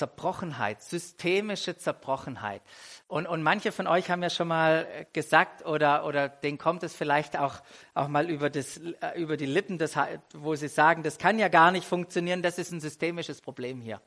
Zerbrochenheit, 0.00 0.80
systemische 0.80 1.76
Zerbrochenheit. 1.76 2.62
Und, 3.06 3.26
und 3.26 3.42
manche 3.42 3.70
von 3.70 3.86
euch 3.86 4.10
haben 4.10 4.22
ja 4.22 4.30
schon 4.30 4.48
mal 4.48 5.06
gesagt 5.12 5.66
oder, 5.66 6.06
oder 6.06 6.30
denen 6.30 6.56
kommt 6.56 6.82
es 6.82 6.96
vielleicht 6.96 7.38
auch, 7.38 7.56
auch 7.92 8.08
mal 8.08 8.30
über, 8.30 8.48
das, 8.48 8.78
äh, 8.78 9.20
über 9.20 9.36
die 9.36 9.44
Lippen, 9.44 9.76
das, 9.76 9.98
wo 10.32 10.54
sie 10.54 10.68
sagen, 10.68 11.02
das 11.02 11.18
kann 11.18 11.38
ja 11.38 11.48
gar 11.48 11.70
nicht 11.70 11.86
funktionieren, 11.86 12.40
das 12.40 12.56
ist 12.56 12.72
ein 12.72 12.80
systemisches 12.80 13.42
Problem 13.42 13.82
hier. 13.82 14.00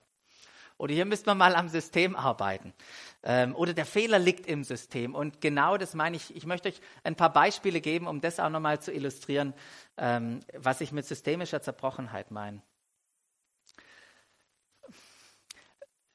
Oder 0.79 0.95
hier 0.95 1.05
müsste 1.05 1.29
man 1.29 1.38
mal 1.38 1.55
am 1.55 1.69
System 1.69 2.15
arbeiten. 2.15 2.73
Ähm, 3.21 3.55
oder 3.55 3.75
der 3.75 3.85
Fehler 3.85 4.17
liegt 4.17 4.47
im 4.47 4.63
System. 4.63 5.13
Und 5.13 5.41
genau 5.41 5.77
das 5.77 5.93
meine 5.93 6.15
ich. 6.15 6.35
Ich 6.35 6.47
möchte 6.47 6.69
euch 6.69 6.81
ein 7.03 7.15
paar 7.15 7.31
Beispiele 7.31 7.81
geben, 7.81 8.07
um 8.07 8.19
das 8.19 8.39
auch 8.39 8.50
nochmal 8.50 8.81
zu 8.81 8.91
illustrieren, 8.91 9.53
ähm, 9.97 10.39
was 10.57 10.81
ich 10.81 10.91
mit 10.91 11.05
systemischer 11.05 11.62
Zerbrochenheit 11.62 12.31
meine. 12.31 12.63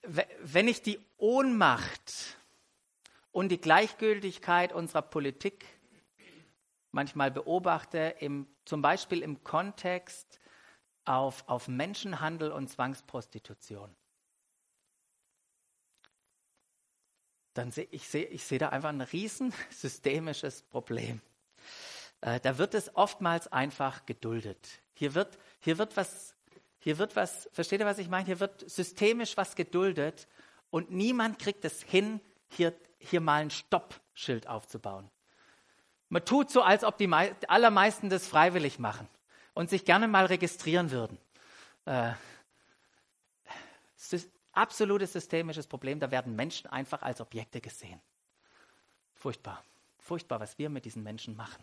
Wenn 0.09 0.69
ich 0.69 0.83
die 0.83 1.01
Ohnmacht 1.19 2.37
und 3.31 3.51
die 3.51 3.61
Gleichgültigkeit 3.61 4.73
unserer 4.73 5.03
Politik 5.03 5.67
manchmal 6.93 7.31
beobachte, 7.31 8.15
im, 8.21 8.47
zum 8.65 8.81
Beispiel 8.81 9.23
im 9.23 9.45
Kontext 9.45 10.41
auf, 11.05 11.45
auf 11.47 11.69
Menschenhandel 11.69 12.51
und 12.53 12.69
Zwangsprostitution, 12.69 13.95
dann 17.55 17.71
sehe 17.73 17.89
ich, 17.91 18.09
seh, 18.09 18.23
ich 18.23 18.45
seh 18.45 18.59
da 18.59 18.71
einfach 18.71 18.91
ein 18.91 19.01
riesen 19.01 19.53
systemisches 19.71 20.63
Problem. 20.63 21.21
Äh, 22.21 22.41
da 22.41 22.57
wird 22.57 22.75
es 22.75 22.95
oftmals 22.97 23.49
einfach 23.49 24.07
geduldet. 24.07 24.81
Hier 24.95 25.15
wird, 25.15 25.39
hier 25.61 25.79
wird 25.79 25.97
was, 25.97 26.35
hier 26.89 26.97
wird 26.97 27.17
was, 27.17 27.51
versteht 27.53 27.81
ihr, 27.81 27.87
was 27.87 27.99
ich 27.99 28.09
meine? 28.09 28.25
Hier 28.25 28.41
wird 28.41 28.67
systemisch 28.71 29.37
was 29.37 29.55
geduldet 29.55 30.27
und 30.71 30.91
niemand 30.91 31.39
kriegt 31.39 31.63
es 31.67 31.83
hin, 31.83 32.19
hier, 32.49 32.75
hier 32.99 33.21
mal 33.21 33.43
ein 33.43 33.51
Stoppschild 33.51 34.47
aufzubauen. 34.47 35.11
Man 36.09 36.25
tut 36.25 36.51
so, 36.51 36.63
als 36.63 36.85
ob 36.85 36.97
die 36.97 37.07
allermeisten 37.13 38.09
das 38.09 38.27
freiwillig 38.27 38.79
machen 38.79 39.07
und 39.53 39.69
sich 39.69 39.85
gerne 39.85 40.09
mal 40.09 40.25
registrieren 40.25 40.91
würden. 40.91 41.19
Äh, 41.85 42.13
absolutes 44.53 45.13
systemisches 45.13 45.67
Problem, 45.67 46.01
da 46.01 46.11
werden 46.11 46.37
Menschen 46.37 46.71
einfach 46.71 47.03
als 47.03 47.21
Objekte 47.21 47.61
gesehen. 47.61 48.01
Furchtbar, 49.13 49.63
furchtbar, 49.99 50.41
was 50.41 50.57
wir 50.57 50.71
mit 50.71 50.87
diesen 50.87 51.03
Menschen 51.03 51.37
machen. 51.37 51.63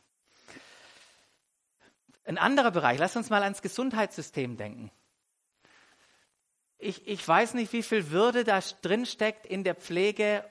Ein 2.25 2.37
anderer 2.37 2.69
Bereich, 2.69 2.99
lass 2.99 3.15
uns 3.15 3.31
mal 3.31 3.41
ans 3.41 3.63
Gesundheitssystem 3.63 4.55
denken. 4.55 4.91
Ich, 6.77 7.07
ich 7.07 7.25
weiß 7.25 7.53
nicht, 7.53 7.71
wie 7.73 7.83
viel 7.83 8.11
Würde 8.11 8.43
da 8.43 8.59
drin 8.81 9.05
steckt 9.05 9.45
in 9.45 9.63
der 9.63 9.75
Pflege 9.75 10.43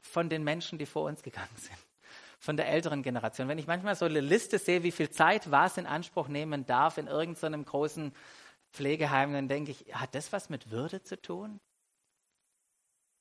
von 0.00 0.28
den 0.28 0.44
Menschen, 0.44 0.78
die 0.78 0.86
vor 0.86 1.04
uns 1.04 1.22
gegangen 1.22 1.48
sind 1.56 1.78
von 2.38 2.56
der 2.56 2.68
älteren 2.68 3.02
Generation. 3.02 3.48
Wenn 3.48 3.58
ich 3.58 3.66
manchmal 3.66 3.96
so 3.96 4.04
eine 4.04 4.20
Liste 4.20 4.58
sehe, 4.58 4.82
wie 4.82 4.92
viel 4.92 5.10
Zeit 5.10 5.50
was 5.50 5.76
in 5.76 5.86
Anspruch 5.86 6.28
nehmen 6.28 6.64
darf 6.66 6.98
in 6.98 7.08
irgendeinem 7.08 7.64
großen 7.64 8.12
Pflegeheim, 8.72 9.32
dann 9.32 9.48
denke 9.48 9.72
ich, 9.72 9.94
hat 9.94 10.14
das 10.14 10.32
was 10.32 10.48
mit 10.48 10.70
Würde 10.70 11.02
zu 11.02 11.20
tun? 11.20 11.60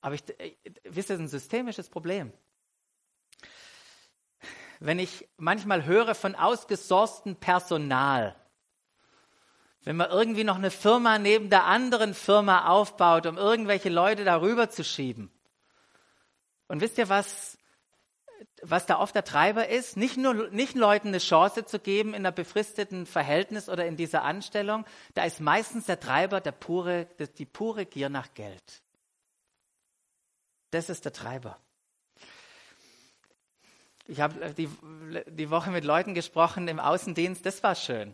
Aber 0.01 0.15
ich, 0.15 0.23
äh, 0.39 0.55
wisst 0.83 1.09
ihr, 1.09 1.15
das 1.15 1.19
ist 1.19 1.19
ein 1.19 1.27
systemisches 1.27 1.89
Problem. 1.89 2.31
Wenn 4.79 4.99
ich 4.99 5.27
manchmal 5.37 5.85
höre 5.85 6.13
von 6.13 6.35
ausgesourctem 6.35 7.35
Personal, 7.37 8.35
wenn 9.87 9.95
man 9.95 10.09
irgendwie 10.11 10.43
noch 10.43 10.57
eine 10.57 10.69
Firma 10.69 11.17
neben 11.17 11.49
der 11.49 11.63
anderen 11.63 12.13
Firma 12.13 12.67
aufbaut, 12.67 13.25
um 13.25 13.37
irgendwelche 13.37 13.87
Leute 13.87 14.25
darüber 14.25 14.69
zu 14.69 14.83
schieben. 14.83 15.31
Und 16.67 16.81
wisst 16.81 16.97
ihr, 16.97 17.07
was 17.07 17.57
was 18.61 18.85
da 18.85 18.99
oft 18.99 19.15
der 19.15 19.23
Treiber 19.23 19.69
ist, 19.69 19.95
nicht 19.95 20.17
nur 20.17 20.49
nicht 20.49 20.75
Leuten 20.75 21.07
eine 21.07 21.19
Chance 21.19 21.63
zu 21.63 21.79
geben 21.79 22.09
in 22.09 22.15
einer 22.17 22.33
befristeten 22.33 23.05
Verhältnis 23.05 23.69
oder 23.69 23.85
in 23.85 23.95
dieser 23.95 24.23
Anstellung, 24.23 24.85
da 25.13 25.23
ist 25.23 25.39
meistens 25.39 25.85
der 25.85 26.01
Treiber 26.01 26.41
der 26.41 26.51
pure, 26.51 27.07
die 27.37 27.45
pure 27.45 27.85
Gier 27.85 28.09
nach 28.09 28.33
Geld. 28.33 28.81
Das 30.71 30.89
ist 30.89 31.05
der 31.05 31.13
Treiber. 31.13 31.57
Ich 34.05 34.19
habe 34.19 34.53
die, 34.53 34.69
die 35.27 35.49
Woche 35.49 35.69
mit 35.69 35.85
Leuten 35.85 36.13
gesprochen 36.13 36.67
im 36.67 36.81
Außendienst, 36.81 37.45
das 37.45 37.63
war 37.63 37.75
schön 37.75 38.13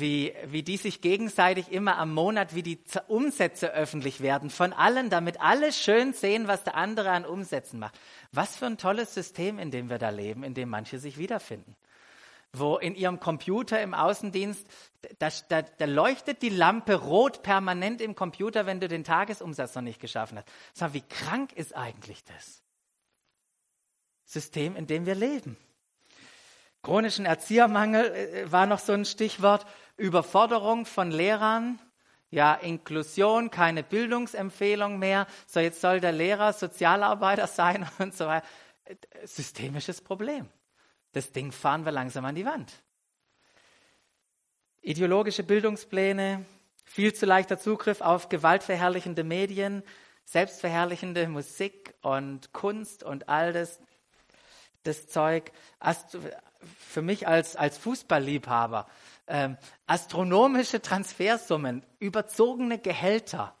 wie, 0.00 0.34
wie 0.46 0.62
die 0.62 0.76
sich 0.76 1.00
gegenseitig 1.00 1.70
immer 1.70 1.98
am 1.98 2.12
Monat, 2.12 2.54
wie 2.54 2.62
die 2.62 2.80
Umsätze 3.06 3.72
öffentlich 3.72 4.20
werden 4.20 4.50
von 4.50 4.72
allen, 4.72 5.08
damit 5.08 5.40
alle 5.40 5.72
schön 5.72 6.12
sehen, 6.12 6.48
was 6.48 6.64
der 6.64 6.74
andere 6.74 7.10
an 7.10 7.24
Umsätzen 7.24 7.78
macht. 7.78 7.98
Was 8.32 8.56
für 8.56 8.66
ein 8.66 8.76
tolles 8.76 9.14
System, 9.14 9.58
in 9.58 9.70
dem 9.70 9.90
wir 9.90 9.98
da 9.98 10.10
leben, 10.10 10.42
in 10.42 10.54
dem 10.54 10.68
manche 10.68 10.98
sich 10.98 11.16
wiederfinden. 11.16 11.76
Wo 12.52 12.76
in 12.76 12.96
ihrem 12.96 13.20
Computer 13.20 13.80
im 13.80 13.94
Außendienst, 13.94 14.66
da, 15.18 15.28
da, 15.48 15.62
da 15.62 15.84
leuchtet 15.84 16.42
die 16.42 16.50
Lampe 16.50 16.94
rot 16.94 17.42
permanent 17.42 18.00
im 18.00 18.16
Computer, 18.16 18.66
wenn 18.66 18.80
du 18.80 18.88
den 18.88 19.04
Tagesumsatz 19.04 19.76
noch 19.76 19.82
nicht 19.82 20.00
geschaffen 20.00 20.38
hast. 20.38 20.48
Sag, 20.72 20.92
wie 20.92 21.02
krank 21.02 21.52
ist 21.52 21.74
eigentlich 21.74 22.24
das 22.24 22.62
System, 24.24 24.74
in 24.74 24.88
dem 24.88 25.06
wir 25.06 25.14
leben? 25.14 25.56
Chronischen 26.84 27.24
Erziehermangel 27.24 28.12
äh, 28.12 28.52
war 28.52 28.66
noch 28.66 28.78
so 28.78 28.92
ein 28.92 29.06
Stichwort. 29.06 29.66
Überforderung 29.96 30.86
von 30.86 31.10
Lehrern, 31.10 31.78
ja, 32.30 32.54
Inklusion, 32.54 33.50
keine 33.50 33.82
Bildungsempfehlung 33.84 34.98
mehr. 34.98 35.26
So, 35.46 35.60
jetzt 35.60 35.80
soll 35.80 36.00
der 36.00 36.12
Lehrer 36.12 36.52
Sozialarbeiter 36.52 37.46
sein 37.48 37.88
und 37.98 38.14
so 38.14 38.26
weiter. 38.26 38.46
Systemisches 39.24 40.00
Problem. 40.00 40.48
Das 41.12 41.30
Ding 41.32 41.52
fahren 41.52 41.84
wir 41.84 41.92
langsam 41.92 42.24
an 42.24 42.34
die 42.34 42.44
Wand. 42.44 42.72
Ideologische 44.82 45.44
Bildungspläne, 45.44 46.44
viel 46.84 47.14
zu 47.14 47.24
leichter 47.24 47.58
Zugriff 47.58 48.00
auf 48.00 48.28
gewaltverherrlichende 48.28 49.24
Medien, 49.24 49.82
selbstverherrlichende 50.24 51.28
Musik 51.28 51.94
und 52.02 52.52
Kunst 52.52 53.02
und 53.04 53.28
all 53.28 53.52
das, 53.52 53.80
das 54.82 55.06
Zeug. 55.06 55.52
Für 56.78 57.02
mich 57.02 57.28
als, 57.28 57.56
als 57.56 57.78
Fußballliebhaber 57.78 58.86
ähm, 59.26 59.56
astronomische 59.86 60.82
Transfersummen, 60.82 61.84
überzogene 61.98 62.78
Gehälter. 62.78 63.54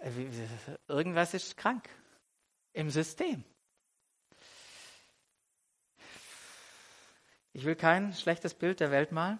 Äh, 0.00 0.10
irgendwas 0.88 1.34
ist 1.34 1.56
krank 1.56 1.88
im 2.72 2.90
System. 2.90 3.44
Ich 7.52 7.64
will 7.64 7.74
kein 7.74 8.12
schlechtes 8.12 8.54
Bild 8.54 8.80
der 8.80 8.90
Welt 8.90 9.12
malen, 9.12 9.38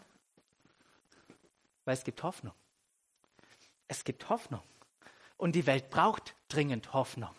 weil 1.85 1.95
es 1.95 2.03
gibt 2.03 2.23
Hoffnung. 2.23 2.55
Es 3.89 4.05
gibt 4.05 4.29
Hoffnung. 4.31 4.63
Und 5.37 5.53
die 5.53 5.67
Welt 5.67 5.91
braucht 5.91 6.35
dringend 6.49 6.95
Hoffnung. 6.95 7.35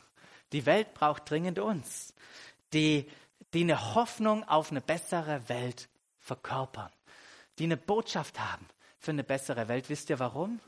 Die 0.54 0.66
Welt 0.66 0.94
braucht 0.94 1.30
dringend 1.30 1.60
uns, 1.60 2.14
die, 2.74 3.10
die 3.54 3.62
eine 3.62 3.96
Hoffnung 3.96 4.44
auf 4.44 4.72
eine 4.72 4.82
bessere 4.82 5.50
Welt 5.50 5.90
verkörpern, 6.28 6.92
die 7.58 7.64
eine 7.64 7.78
Botschaft 7.78 8.40
haben 8.40 8.68
für 9.00 9.12
eine 9.12 9.24
bessere 9.24 9.68
Welt. 9.68 9.90
Wisst 9.90 10.10
ihr 10.10 10.20
warum? 10.20 10.60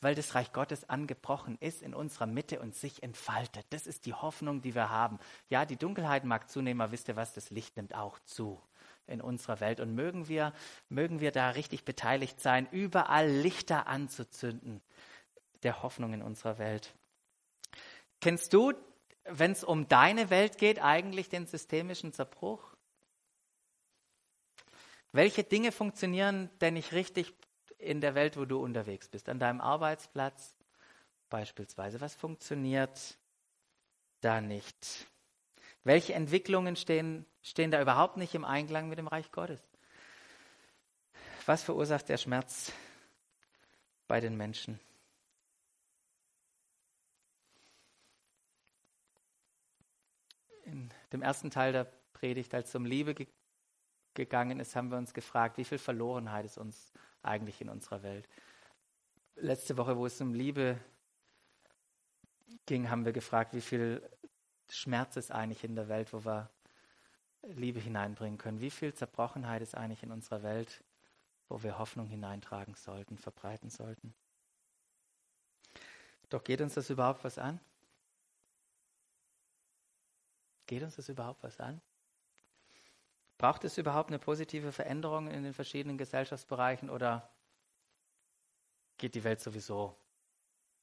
Weil 0.00 0.14
das 0.14 0.34
Reich 0.34 0.52
Gottes 0.52 0.88
angebrochen 0.88 1.58
ist 1.60 1.82
in 1.82 1.94
unserer 1.94 2.26
Mitte 2.26 2.60
und 2.60 2.74
sich 2.74 3.02
entfaltet. 3.02 3.66
Das 3.70 3.86
ist 3.86 4.06
die 4.06 4.14
Hoffnung, 4.14 4.62
die 4.62 4.74
wir 4.74 4.88
haben. 4.88 5.18
Ja, 5.50 5.66
die 5.66 5.76
Dunkelheit 5.76 6.24
mag 6.24 6.48
zunehmen, 6.48 6.80
aber 6.80 6.92
wisst 6.92 7.08
ihr 7.08 7.16
was? 7.16 7.34
Das 7.34 7.50
Licht 7.50 7.76
nimmt 7.76 7.94
auch 7.94 8.18
zu 8.20 8.62
in 9.06 9.20
unserer 9.20 9.60
Welt. 9.60 9.80
Und 9.80 9.94
mögen 9.94 10.28
wir, 10.28 10.54
mögen 10.88 11.20
wir 11.20 11.32
da 11.32 11.50
richtig 11.50 11.84
beteiligt 11.84 12.40
sein, 12.40 12.66
überall 12.70 13.28
Lichter 13.28 13.88
anzuzünden 13.88 14.80
der 15.62 15.82
Hoffnung 15.82 16.14
in 16.14 16.22
unserer 16.22 16.58
Welt. 16.58 16.94
Kennst 18.20 18.54
du, 18.54 18.72
wenn 19.24 19.52
es 19.52 19.64
um 19.64 19.88
deine 19.88 20.30
Welt 20.30 20.56
geht, 20.56 20.80
eigentlich 20.82 21.28
den 21.28 21.46
systemischen 21.46 22.12
Zerbruch? 22.12 22.69
Welche 25.12 25.42
Dinge 25.42 25.72
funktionieren 25.72 26.50
denn 26.60 26.74
nicht 26.74 26.92
richtig 26.92 27.34
in 27.78 28.00
der 28.00 28.14
Welt, 28.14 28.36
wo 28.36 28.44
du 28.44 28.62
unterwegs 28.62 29.08
bist? 29.08 29.28
An 29.28 29.38
deinem 29.38 29.60
Arbeitsplatz 29.60 30.54
beispielsweise. 31.28 32.00
Was 32.00 32.14
funktioniert 32.14 33.18
da 34.20 34.40
nicht? 34.40 35.06
Welche 35.82 36.14
Entwicklungen 36.14 36.76
stehen, 36.76 37.26
stehen 37.42 37.70
da 37.70 37.80
überhaupt 37.80 38.18
nicht 38.18 38.34
im 38.34 38.44
Einklang 38.44 38.88
mit 38.88 38.98
dem 38.98 39.08
Reich 39.08 39.32
Gottes? 39.32 39.60
Was 41.46 41.62
verursacht 41.62 42.08
der 42.08 42.18
Schmerz 42.18 42.72
bei 44.06 44.20
den 44.20 44.36
Menschen? 44.36 44.78
In 50.64 50.90
dem 51.12 51.22
ersten 51.22 51.50
Teil 51.50 51.72
der 51.72 51.90
Predigt, 52.12 52.54
als 52.54 52.68
es 52.68 52.74
um 52.74 52.84
Liebe 52.84 53.14
gegangen 54.14 54.60
ist, 54.60 54.76
haben 54.76 54.90
wir 54.90 54.98
uns 54.98 55.14
gefragt, 55.14 55.56
wie 55.58 55.64
viel 55.64 55.78
Verlorenheit 55.78 56.44
ist 56.44 56.58
uns 56.58 56.92
eigentlich 57.22 57.60
in 57.60 57.68
unserer 57.68 58.02
Welt. 58.02 58.28
Letzte 59.36 59.76
Woche, 59.76 59.96
wo 59.96 60.06
es 60.06 60.20
um 60.20 60.34
Liebe 60.34 60.78
ging, 62.66 62.90
haben 62.90 63.04
wir 63.04 63.12
gefragt, 63.12 63.54
wie 63.54 63.60
viel 63.60 64.02
Schmerz 64.68 65.16
ist 65.16 65.32
eigentlich 65.32 65.64
in 65.64 65.74
der 65.74 65.88
Welt, 65.88 66.12
wo 66.12 66.24
wir 66.24 66.50
Liebe 67.42 67.80
hineinbringen 67.80 68.38
können. 68.38 68.60
Wie 68.60 68.70
viel 68.70 68.92
Zerbrochenheit 68.92 69.62
ist 69.62 69.74
eigentlich 69.74 70.02
in 70.02 70.12
unserer 70.12 70.42
Welt, 70.42 70.84
wo 71.48 71.62
wir 71.62 71.78
Hoffnung 71.78 72.06
hineintragen 72.06 72.74
sollten, 72.74 73.16
verbreiten 73.18 73.70
sollten. 73.70 74.14
Doch 76.28 76.44
geht 76.44 76.60
uns 76.60 76.74
das 76.74 76.90
überhaupt 76.90 77.24
was 77.24 77.38
an? 77.38 77.60
Geht 80.66 80.82
uns 80.82 80.96
das 80.96 81.08
überhaupt 81.08 81.42
was 81.42 81.58
an? 81.58 81.80
Braucht 83.40 83.64
es 83.64 83.78
überhaupt 83.78 84.10
eine 84.10 84.18
positive 84.18 84.70
Veränderung 84.70 85.28
in 85.28 85.44
den 85.44 85.54
verschiedenen 85.54 85.96
Gesellschaftsbereichen 85.96 86.90
oder 86.90 87.26
geht 88.98 89.14
die 89.14 89.24
Welt 89.24 89.40
sowieso 89.40 89.96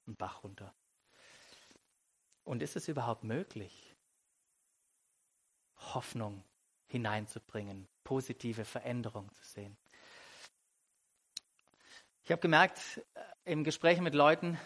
einen 0.07 0.15
Bach 0.15 0.43
runter? 0.43 0.73
Und 2.43 2.63
ist 2.63 2.75
es 2.75 2.87
überhaupt 2.87 3.23
möglich, 3.23 3.95
Hoffnung 5.93 6.43
hineinzubringen, 6.87 7.87
positive 8.03 8.65
Veränderung 8.65 9.31
zu 9.33 9.45
sehen? 9.45 9.77
Ich 12.23 12.31
habe 12.31 12.41
gemerkt 12.41 12.79
äh, 13.13 13.51
im 13.51 13.65
Gespräch 13.65 14.01
mit 14.01 14.15
Leuten, 14.15 14.59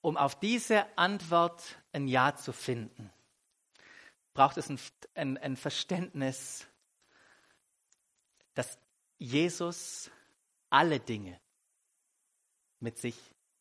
um 0.00 0.16
auf 0.16 0.40
diese 0.40 0.86
Antwort 0.98 1.78
ein 1.92 2.08
Ja 2.08 2.34
zu 2.34 2.52
finden, 2.52 3.12
braucht 4.34 4.56
es 4.56 4.68
ein, 4.68 4.78
ein, 5.14 5.38
ein 5.38 5.56
Verständnis, 5.56 6.66
dass 8.54 8.78
Jesus 9.18 10.10
alle 10.70 11.00
Dinge 11.00 11.40
mit 12.80 12.98
sich 12.98 13.16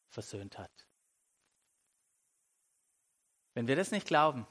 versöhnt 0.09 0.57
hat. 0.57 0.71
Wenn 3.53 3.67
wir 3.67 3.75
das 3.75 3.91
nicht 3.91 4.07
glauben, 4.07 4.47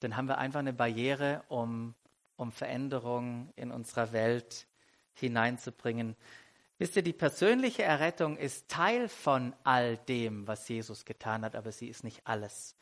dann 0.00 0.16
haben 0.16 0.28
wir 0.28 0.38
einfach 0.38 0.60
eine 0.60 0.72
Barriere, 0.72 1.44
um, 1.48 1.94
um 2.36 2.50
Veränderungen 2.50 3.52
in 3.56 3.70
unserer 3.70 4.12
Welt 4.12 4.66
hineinzubringen. 5.14 6.16
Wisst 6.78 6.96
ihr, 6.96 7.02
die 7.02 7.12
persönliche 7.12 7.82
Errettung 7.82 8.36
ist 8.36 8.68
Teil 8.68 9.08
von 9.08 9.54
all 9.62 9.96
dem, 9.96 10.46
was 10.46 10.68
Jesus 10.68 11.04
getan 11.04 11.44
hat, 11.44 11.54
aber 11.54 11.70
sie 11.70 11.88
ist 11.88 12.02
nicht 12.02 12.22
alles. 12.24 12.76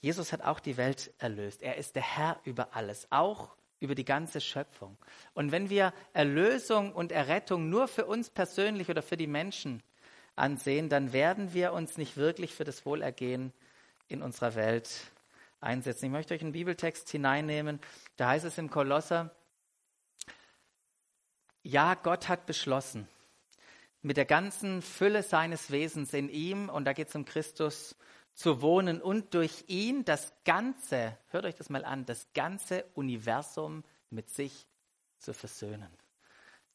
Jesus 0.00 0.32
hat 0.32 0.42
auch 0.42 0.60
die 0.60 0.76
Welt 0.76 1.12
erlöst. 1.18 1.62
Er 1.62 1.76
ist 1.76 1.96
der 1.96 2.02
Herr 2.02 2.40
über 2.44 2.74
alles, 2.74 3.06
auch 3.10 3.56
über 3.80 3.94
die 3.94 4.04
ganze 4.04 4.40
Schöpfung. 4.40 4.96
Und 5.34 5.52
wenn 5.52 5.68
wir 5.68 5.92
Erlösung 6.12 6.92
und 6.92 7.12
Errettung 7.12 7.68
nur 7.68 7.88
für 7.88 8.06
uns 8.06 8.30
persönlich 8.30 8.88
oder 8.88 9.02
für 9.02 9.16
die 9.16 9.26
Menschen 9.26 9.82
ansehen, 10.34 10.88
dann 10.88 11.12
werden 11.12 11.52
wir 11.52 11.72
uns 11.72 11.96
nicht 11.96 12.16
wirklich 12.16 12.54
für 12.54 12.64
das 12.64 12.86
Wohlergehen 12.86 13.52
in 14.08 14.22
unserer 14.22 14.54
Welt 14.54 14.88
einsetzen. 15.60 16.06
Ich 16.06 16.10
möchte 16.10 16.34
euch 16.34 16.42
einen 16.42 16.52
Bibeltext 16.52 17.08
hineinnehmen. 17.10 17.80
Da 18.16 18.28
heißt 18.28 18.44
es 18.44 18.58
im 18.58 18.70
Kolosser, 18.70 19.34
ja, 21.62 21.94
Gott 21.94 22.28
hat 22.28 22.46
beschlossen, 22.46 23.08
mit 24.06 24.16
der 24.16 24.24
ganzen 24.24 24.82
Fülle 24.82 25.24
seines 25.24 25.72
Wesens 25.72 26.14
in 26.14 26.28
ihm, 26.28 26.68
und 26.68 26.84
da 26.84 26.92
geht 26.92 27.08
es 27.08 27.16
um 27.16 27.24
Christus, 27.24 27.96
zu 28.34 28.62
wohnen 28.62 29.02
und 29.02 29.34
durch 29.34 29.64
ihn 29.66 30.04
das 30.04 30.32
ganze, 30.44 31.18
hört 31.30 31.44
euch 31.44 31.56
das 31.56 31.70
mal 31.70 31.84
an, 31.84 32.06
das 32.06 32.28
ganze 32.32 32.84
Universum 32.94 33.82
mit 34.10 34.30
sich 34.30 34.68
zu 35.18 35.34
versöhnen. 35.34 35.88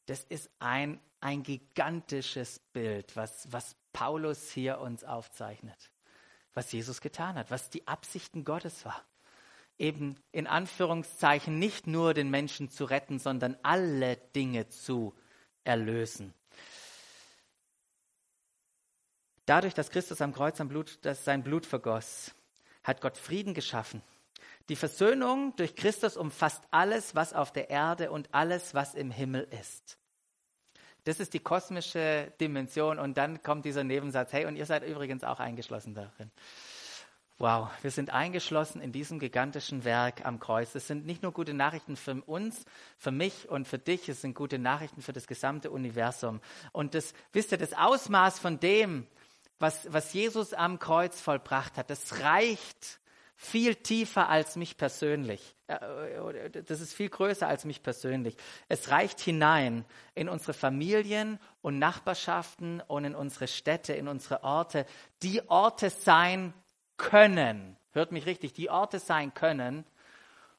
Das 0.06 0.24
ist 0.24 0.50
ein, 0.58 1.00
ein 1.20 1.42
gigantisches 1.42 2.58
Bild, 2.74 3.16
was, 3.16 3.50
was 3.50 3.76
Paulus 3.94 4.50
hier 4.50 4.78
uns 4.80 5.02
aufzeichnet, 5.02 5.90
was 6.52 6.70
Jesus 6.70 7.00
getan 7.00 7.36
hat, 7.36 7.50
was 7.50 7.70
die 7.70 7.88
Absichten 7.88 8.44
Gottes 8.44 8.84
war. 8.84 9.02
Eben 9.78 10.16
in 10.32 10.46
Anführungszeichen 10.46 11.58
nicht 11.58 11.86
nur 11.86 12.12
den 12.12 12.28
Menschen 12.28 12.68
zu 12.68 12.84
retten, 12.84 13.18
sondern 13.18 13.56
alle 13.62 14.16
Dinge 14.16 14.68
zu 14.68 15.14
erlösen. 15.64 16.34
Dadurch, 19.46 19.74
dass 19.74 19.90
Christus 19.90 20.20
am 20.20 20.32
Kreuz 20.32 20.60
am 20.60 20.68
Blut, 20.68 20.98
sein 21.02 21.42
Blut 21.42 21.66
vergoss, 21.66 22.34
hat 22.84 23.00
Gott 23.00 23.16
Frieden 23.16 23.54
geschaffen. 23.54 24.02
Die 24.68 24.76
Versöhnung 24.76 25.54
durch 25.56 25.74
Christus 25.74 26.16
umfasst 26.16 26.62
alles, 26.70 27.14
was 27.14 27.32
auf 27.32 27.52
der 27.52 27.70
Erde 27.70 28.10
und 28.10 28.32
alles, 28.32 28.74
was 28.74 28.94
im 28.94 29.10
Himmel 29.10 29.48
ist. 29.60 29.98
Das 31.04 31.18
ist 31.18 31.34
die 31.34 31.40
kosmische 31.40 32.32
Dimension. 32.40 32.98
Und 32.98 33.18
dann 33.18 33.42
kommt 33.42 33.64
dieser 33.64 33.82
Nebensatz, 33.82 34.32
hey, 34.32 34.46
und 34.46 34.56
ihr 34.56 34.66
seid 34.66 34.84
übrigens 34.84 35.24
auch 35.24 35.40
eingeschlossen 35.40 35.94
darin. 35.94 36.30
Wow, 37.38 37.70
wir 37.82 37.90
sind 37.90 38.10
eingeschlossen 38.10 38.80
in 38.80 38.92
diesem 38.92 39.18
gigantischen 39.18 39.84
Werk 39.84 40.24
am 40.24 40.38
Kreuz. 40.38 40.76
Es 40.76 40.86
sind 40.86 41.06
nicht 41.06 41.24
nur 41.24 41.32
gute 41.32 41.54
Nachrichten 41.54 41.96
für 41.96 42.22
uns, 42.22 42.64
für 42.98 43.10
mich 43.10 43.48
und 43.48 43.66
für 43.66 43.78
dich, 43.78 44.08
es 44.08 44.20
sind 44.20 44.34
gute 44.34 44.60
Nachrichten 44.60 45.02
für 45.02 45.12
das 45.12 45.26
gesamte 45.26 45.72
Universum. 45.72 46.40
Und 46.70 46.94
das, 46.94 47.14
wisst 47.32 47.50
ihr, 47.50 47.58
das 47.58 47.72
Ausmaß 47.72 48.38
von 48.38 48.60
dem, 48.60 49.08
was, 49.62 49.90
was 49.92 50.12
Jesus 50.12 50.52
am 50.52 50.78
Kreuz 50.78 51.20
vollbracht 51.20 51.76
hat, 51.76 51.88
das 51.88 52.20
reicht 52.20 53.00
viel 53.36 53.76
tiefer 53.76 54.28
als 54.28 54.56
mich 54.56 54.76
persönlich. 54.76 55.56
Äh, 55.68 56.50
das 56.50 56.80
ist 56.80 56.92
viel 56.92 57.08
größer 57.08 57.46
als 57.46 57.64
mich 57.64 57.82
persönlich. 57.82 58.36
Es 58.68 58.90
reicht 58.90 59.20
hinein 59.20 59.84
in 60.14 60.28
unsere 60.28 60.52
Familien 60.52 61.38
und 61.60 61.78
Nachbarschaften 61.78 62.82
und 62.86 63.04
in 63.04 63.14
unsere 63.14 63.46
Städte, 63.46 63.94
in 63.94 64.08
unsere 64.08 64.42
Orte, 64.42 64.84
die 65.22 65.48
Orte 65.48 65.90
sein 65.90 66.52
können, 66.96 67.76
hört 67.92 68.12
mich 68.12 68.26
richtig, 68.26 68.52
die 68.52 68.68
Orte 68.68 68.98
sein 68.98 69.32
können, 69.32 69.84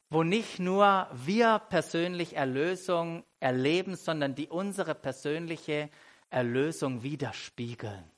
wo 0.10 0.24
nicht 0.24 0.60
nur 0.60 1.08
wir 1.14 1.60
persönlich 1.70 2.36
Erlösung 2.36 3.24
erleben, 3.40 3.96
sondern 3.96 4.36
die 4.36 4.48
unsere 4.48 4.96
persönliche 4.96 5.90
Erlösung 6.30 7.04
widerspiegeln. 7.04 8.13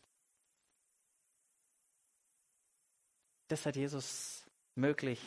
Das 3.47 3.65
hat 3.65 3.75
Jesus 3.75 4.43
möglich 4.75 5.21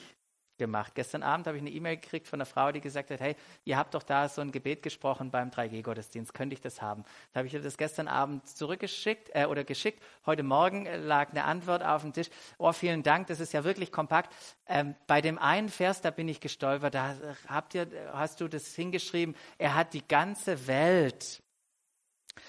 gemacht. 0.59 0.95
Gestern 0.95 1.23
Abend 1.23 1.47
habe 1.47 1.57
ich 1.57 1.63
eine 1.63 1.71
E-Mail 1.71 1.97
gekriegt 1.97 2.27
von 2.27 2.39
einer 2.39 2.47
Frau, 2.47 2.73
die 2.73 2.81
gesagt 2.81 3.11
hat, 3.11 3.21
hey, 3.21 3.37
ihr 3.65 3.79
habt 3.79 3.95
doch 3.95 4.03
da 4.03 4.29
so 4.29 4.41
ein 4.41 4.51
Gebet 4.51 4.83
gesprochen 4.83 5.31
beim 5.31 5.51
3G-Gottesdienst, 5.51 6.35
könnte 6.35 6.55
ich 6.55 6.61
das 6.61 6.83
haben? 6.83 7.05
Da 7.33 7.39
habe 7.39 7.47
ich 7.47 7.55
ihr 7.55 7.63
das 7.63 7.79
gestern 7.79 8.09
Abend 8.09 8.47
zurückgeschickt 8.49 9.31
äh, 9.35 9.47
oder 9.47 9.63
geschickt. 9.65 10.03
Heute 10.27 10.43
Morgen 10.43 10.87
äh, 10.87 10.97
lag 10.97 11.31
eine 11.31 11.45
Antwort 11.45 11.85
auf 11.85 12.03
dem 12.03 12.13
Tisch. 12.13 12.29
Oh, 12.59 12.73
vielen 12.73 13.05
Dank, 13.05 13.29
das 13.29 13.39
ist 13.39 13.53
ja 13.53 13.63
wirklich 13.63 13.93
kompakt. 13.93 14.35
Ähm, 14.67 14.97
bei 15.07 15.21
dem 15.21 15.39
einen 15.39 15.69
Vers, 15.69 16.01
da 16.01 16.11
bin 16.11 16.29
ich 16.29 16.41
gestolpert, 16.41 16.95
da 16.95 17.17
habt 17.47 17.75
ihr, 17.75 17.89
hast 18.13 18.41
du 18.41 18.49
das 18.49 18.75
hingeschrieben, 18.75 19.37
er 19.59 19.77
hat 19.77 19.95
die 19.95 20.07
ganze 20.07 20.67
Welt, 20.67 21.41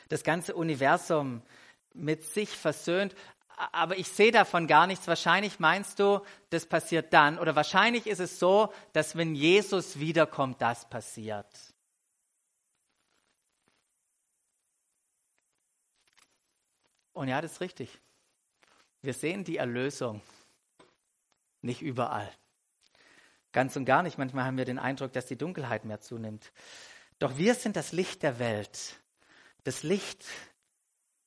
das 0.10 0.24
ganze 0.24 0.56
Universum 0.56 1.44
mit 1.94 2.24
sich 2.24 2.50
versöhnt 2.50 3.16
aber 3.60 3.98
ich 3.98 4.08
sehe 4.08 4.32
davon 4.32 4.68
gar 4.68 4.88
nichts. 4.88 5.08
Wahrscheinlich 5.08 5.60
meinst 5.60 6.00
du, 6.00 6.22
das 6.50 6.66
passiert 6.66 7.12
dann. 7.14 7.38
Oder 7.38 7.56
wahrscheinlich 7.56 8.08
ist 8.08 8.20
es 8.20 8.40
so, 8.40 8.74
dass 8.94 9.18
wenn 9.18 9.36
Jesus 9.36 10.00
wiederkommt, 10.00 10.62
das 10.62 10.90
passiert. 10.90 11.48
Und 17.12 17.28
ja, 17.28 17.42
das 17.42 17.54
ist 17.54 17.62
richtig. 17.62 18.00
Wir 19.02 19.14
sehen 19.14 19.44
die 19.44 19.58
Erlösung 19.58 20.22
nicht 21.62 21.82
überall. 21.82 22.32
Ganz 23.52 23.76
und 23.76 23.84
gar 23.84 24.04
nicht. 24.04 24.18
Manchmal 24.18 24.46
haben 24.46 24.58
wir 24.58 24.66
den 24.66 24.80
Eindruck, 24.80 25.12
dass 25.12 25.26
die 25.26 25.38
Dunkelheit 25.38 25.84
mehr 25.84 26.00
zunimmt. 26.00 26.54
Doch 27.18 27.38
wir 27.38 27.56
sind 27.56 27.76
das 27.76 27.92
Licht 27.92 28.24
der 28.24 28.40
Welt. 28.40 29.02
Das 29.66 29.84
Licht 29.84 30.26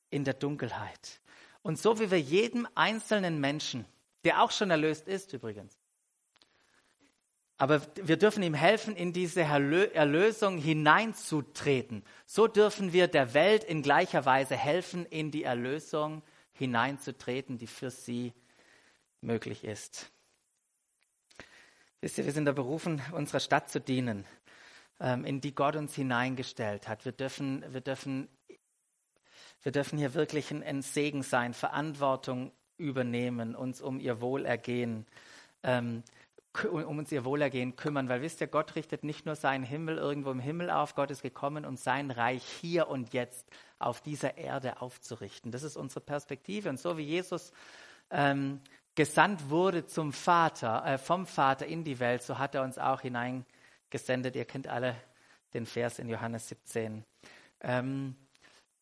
in 0.09 0.25
der 0.25 0.35
Dunkelheit. 0.35 1.21
Und 1.63 1.79
so 1.79 2.01
wie 2.01 2.11
wir 2.11 2.21
jedem 2.21 2.67
einzelnen 2.75 3.41
Menschen, 3.41 3.85
der 4.25 4.43
auch 4.43 4.51
schon 4.51 4.71
erlöst 4.71 5.09
ist 5.09 5.33
übrigens, 5.33 5.79
aber 7.63 7.81
wir 7.95 8.17
dürfen 8.17 8.43
ihm 8.43 8.55
helfen, 8.55 8.97
in 8.97 9.13
diese 9.13 9.43
Erlösung 9.43 10.59
hineinzutreten. 10.59 12.03
So 12.27 12.49
dürfen 12.49 12.93
wir 12.93 13.07
der 13.07 13.35
Welt 13.35 13.63
in 13.63 13.83
gleicher 13.83 14.25
Weise 14.25 14.57
helfen, 14.57 15.07
in 15.07 15.31
die 15.31 15.45
Erlösung 15.45 16.23
hineinzutreten, 16.55 17.59
die 17.59 17.69
für 17.69 17.93
sie 17.93 18.33
möglich 19.21 19.63
ist. 19.63 20.11
Wisst 22.01 22.19
ihr, 22.19 22.25
wir 22.25 22.33
sind 22.33 22.47
da 22.47 22.53
berufen, 22.53 23.01
unserer 23.13 23.39
Stadt 23.39 23.71
zu 23.71 23.81
dienen, 23.81 24.25
ähm, 24.99 25.25
in 25.25 25.41
die 25.41 25.55
Gott 25.55 25.77
uns 25.77 25.95
hineingestellt 25.95 26.89
hat. 26.89 27.05
Wir 27.05 27.13
dürfen, 27.13 27.65
wir 27.73 27.81
dürfen 27.81 28.29
wir 29.63 29.73
dürfen 29.73 29.99
hier 29.99 30.15
wirklich 30.15 30.51
ein, 30.51 30.83
Segen 30.83 31.23
sein, 31.23 31.55
Verantwortung 31.55 32.53
übernehmen, 32.77 33.55
uns 33.55 33.81
um 33.81 34.01
ihr 34.01 34.21
Wohlergehen, 34.21 35.07
ähm, 35.63 36.03
um 36.65 36.99
uns 36.99 37.13
ihr 37.13 37.25
Wohlergehen 37.25 37.77
kümmern. 37.77 38.09
Weil 38.09 38.23
wisst 38.23 38.41
ihr, 38.41 38.49
Gott 38.49 38.75
richtet 38.75 39.05
nicht 39.05 39.25
nur 39.25 39.37
seinen 39.37 39.65
Himmel 39.65 39.99
irgendwo 39.99 40.31
im 40.31 40.41
Himmel 40.41 40.71
auf, 40.71 40.95
Gott 40.95 41.11
ist 41.11 41.23
gekommen, 41.23 41.65
um 41.65 41.77
sein 41.77 42.11
Reich 42.11 42.43
hier 42.43 42.89
und 42.89 43.13
jetzt 43.13 43.49
auf 43.79 44.01
dieser 44.01 44.37
Erde 44.37 44.83
aufzurichten. 44.83 45.53
Das 45.53 45.63
ist 45.63 45.77
unsere 45.77 46.01
Perspektive. 46.01 46.69
Und 46.69 46.81
so 46.81 46.99
wie 46.99 47.05
Jesus 47.05 47.53
ähm, 48.11 48.61
gesandt 48.95 49.49
wurde 49.49 49.87
zum 49.87 50.13
Vater, 50.13 50.85
äh, 50.85 50.99
vom 50.99 51.27
Vater 51.27 51.67
in 51.67 51.85
die 51.85 52.01
Welt, 52.01 52.23
so 52.23 52.39
hat 52.39 52.55
er 52.55 52.63
uns 52.63 52.79
auch 52.79 53.01
hineingesendet. 53.01 54.37
Ihr 54.37 54.45
kennt 54.45 54.67
alle 54.67 54.97
den 55.55 55.67
Vers 55.67 55.99
in 55.99 56.09
Johannes 56.09 56.49
17. 56.49 57.05
Ähm, 57.61 58.17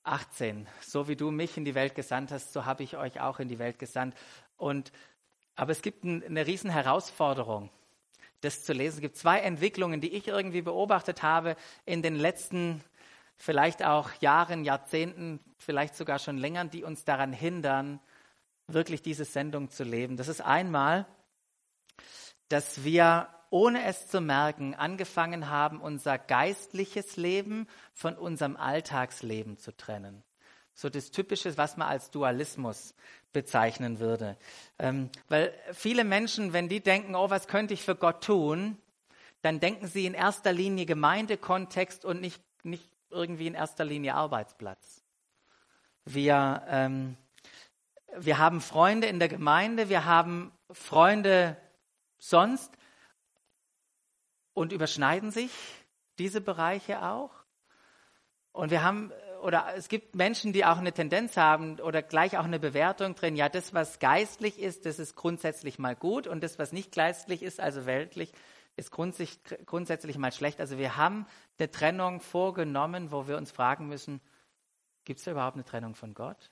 18. 0.05 0.67
So 0.81 1.09
wie 1.09 1.17
du 1.17 1.31
mich 1.31 1.57
in 1.57 1.65
die 1.65 1.75
Welt 1.75 1.95
gesandt 1.95 2.33
hast, 2.33 2.53
so 2.53 2.65
habe 2.65 2.83
ich 2.83 2.97
euch 2.97 3.21
auch 3.21 3.39
in 3.39 3.49
die 3.49 3.59
Welt 3.59 3.79
gesandt. 3.79 4.17
Und, 4.57 4.93
aber 5.57 5.73
es 5.73 5.83
gibt 5.83 6.05
ein, 6.05 6.25
eine 6.25 6.47
riesen 6.47 6.71
Herausforderung, 6.71 7.71
das 8.41 8.65
zu 8.65 8.73
lesen. 8.73 8.97
Es 8.97 9.01
gibt 9.03 9.17
zwei 9.17 9.41
Entwicklungen, 9.41 10.01
die 10.01 10.15
ich 10.15 10.29
irgendwie 10.29 10.63
beobachtet 10.63 11.23
habe 11.23 11.57
in 11.85 12.03
den 12.03 12.17
letzten 12.17 12.83
vielleicht 13.37 13.83
auch 13.83 14.11
Jahren, 14.21 14.65
Jahrzehnten, 14.65 15.41
vielleicht 15.57 15.97
sogar 15.97 16.19
schon 16.19 16.37
länger, 16.37 16.67
die 16.67 16.85
uns 16.85 17.05
daran 17.05 17.33
hindern, 17.33 18.01
wirklich 18.67 19.03
diese 19.03 19.25
Sendung 19.25 19.71
zu 19.71 19.83
leben. 19.83 20.17
Das 20.17 20.29
ist 20.29 20.43
einmal, 20.43 21.07
dass 22.49 22.85
wir 22.85 23.29
ohne 23.51 23.85
es 23.85 24.07
zu 24.07 24.21
merken, 24.21 24.75
angefangen 24.75 25.51
haben, 25.51 25.81
unser 25.81 26.19
geistliches 26.19 27.17
Leben 27.17 27.67
von 27.93 28.17
unserem 28.17 28.57
Alltagsleben 28.57 29.59
zu 29.59 29.77
trennen. 29.77 30.23
So 30.73 30.89
das 30.89 31.11
Typische, 31.11 31.59
was 31.59 31.77
man 31.77 31.89
als 31.89 32.11
Dualismus 32.11 32.95
bezeichnen 33.33 33.99
würde. 33.99 34.39
Ähm, 34.79 35.11
weil 35.29 35.53
viele 35.73 36.05
Menschen, 36.05 36.53
wenn 36.53 36.69
die 36.69 36.81
denken, 36.81 37.15
oh, 37.15 37.29
was 37.29 37.49
könnte 37.49 37.75
ich 37.75 37.83
für 37.83 37.97
Gott 37.97 38.25
tun, 38.25 38.79
dann 39.43 39.61
denken 39.61 39.89
sie 39.89 40.07
in 40.07 40.15
erster 40.15 40.53
Linie 40.53 40.87
Gemeindekontext 40.87 42.05
und 42.05 42.21
nicht, 42.21 42.43
nicht 42.63 42.89
irgendwie 43.11 43.47
in 43.47 43.55
erster 43.55 43.85
Linie 43.85 44.15
Arbeitsplatz. 44.15 45.03
Wir, 46.05 46.63
ähm, 46.69 47.17
wir 48.17 48.39
haben 48.39 48.61
Freunde 48.61 49.07
in 49.07 49.19
der 49.19 49.29
Gemeinde, 49.29 49.89
wir 49.89 50.05
haben 50.05 50.53
Freunde 50.71 51.57
sonst 52.19 52.73
und 54.55 54.73
überschneiden 54.73 55.31
sich 55.31 55.51
diese 56.19 56.41
Bereiche 56.41 57.03
auch. 57.03 57.31
Und 58.53 58.71
wir 58.71 58.83
haben, 58.83 59.13
oder 59.43 59.75
es 59.77 59.89
gibt 59.89 60.15
Menschen, 60.15 60.53
die 60.53 60.65
auch 60.65 60.79
eine 60.79 60.93
Tendenz 60.93 61.37
haben 61.37 61.81
oder 61.81 62.03
gleich 62.03 62.37
auch 62.37 62.45
eine 62.45 62.59
Bewertung 62.59 63.15
drin, 63.15 63.37
ja, 63.37 63.49
das, 63.49 63.73
was 63.73 63.99
geistlich 64.01 64.59
ist, 64.59 64.87
das 64.87 64.99
ist 64.99 65.15
grundsätzlich 65.15 65.79
mal 65.79 65.95
gut 65.95 66.27
und 66.27 66.43
das, 66.43 66.59
was 66.59 66.73
nicht 66.73 66.95
geistlich 66.95 67.43
ist, 67.43 67.61
also 67.61 67.87
weltlich, 67.87 68.33
ist 68.77 68.91
grundsätzlich 68.91 70.19
mal 70.19 70.33
schlecht. 70.33 70.61
Also 70.61 70.79
wir 70.79 70.97
haben 70.97 71.27
eine 71.59 71.71
Trennung 71.71 72.21
vorgenommen, 72.21 73.13
wo 73.13 73.29
wir 73.29 73.37
uns 73.37 73.51
fragen 73.51 73.89
müssen, 73.89 74.21
gibt 75.05 75.21
es 75.21 75.27
überhaupt 75.27 75.57
eine 75.57 75.65
Trennung 75.65 75.95
von 75.95 76.15
Gott? 76.15 76.51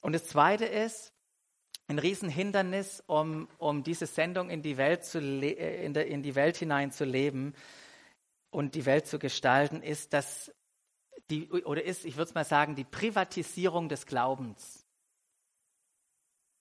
Und 0.00 0.12
das 0.12 0.26
Zweite 0.26 0.66
ist, 0.66 1.12
ein 1.88 1.98
Riesenhindernis, 1.98 3.02
um, 3.06 3.48
um 3.58 3.82
diese 3.82 4.06
Sendung 4.06 4.50
in 4.50 4.62
die, 4.62 4.76
Welt 4.76 5.04
zu 5.04 5.18
äh, 5.20 5.84
in, 5.84 5.94
der, 5.94 6.06
in 6.06 6.22
die 6.22 6.34
Welt 6.34 6.56
hinein 6.56 6.90
zu 6.90 7.04
leben 7.04 7.54
und 8.50 8.74
die 8.74 8.86
Welt 8.86 9.06
zu 9.06 9.18
gestalten, 9.18 9.82
ist, 9.82 10.12
dass 10.12 10.52
die, 11.30 11.50
oder 11.50 11.82
ist, 11.84 12.04
ich 12.04 12.16
würde 12.16 12.28
es 12.28 12.34
mal 12.34 12.44
sagen, 12.44 12.74
die 12.74 12.84
Privatisierung 12.84 13.88
des 13.88 14.06
Glaubens. 14.06 14.84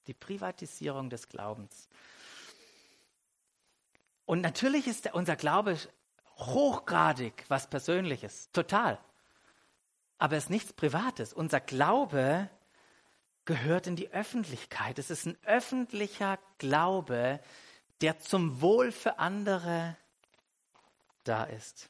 Die 0.07 0.13
Privatisierung 0.13 1.09
des 1.09 1.27
Glaubens. 1.27 1.89
Und 4.25 4.41
natürlich 4.41 4.87
ist 4.87 5.11
unser 5.13 5.35
Glaube 5.35 5.77
hochgradig 6.37 7.45
was 7.47 7.67
Persönliches, 7.69 8.51
total. 8.51 8.99
Aber 10.17 10.35
es 10.37 10.45
ist 10.45 10.49
nichts 10.49 10.73
Privates. 10.73 11.33
Unser 11.33 11.59
Glaube 11.59 12.49
gehört 13.45 13.87
in 13.87 13.95
die 13.95 14.11
Öffentlichkeit. 14.11 14.99
Es 14.99 15.09
ist 15.09 15.25
ein 15.25 15.37
öffentlicher 15.45 16.39
Glaube, 16.57 17.39
der 18.01 18.19
zum 18.19 18.61
Wohl 18.61 18.91
für 18.91 19.19
andere 19.19 19.95
da 21.23 21.43
ist. 21.43 21.89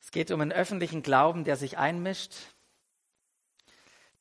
Es 0.00 0.10
geht 0.10 0.30
um 0.30 0.40
einen 0.40 0.52
öffentlichen 0.52 1.02
Glauben, 1.02 1.44
der 1.44 1.56
sich 1.56 1.78
einmischt, 1.78 2.34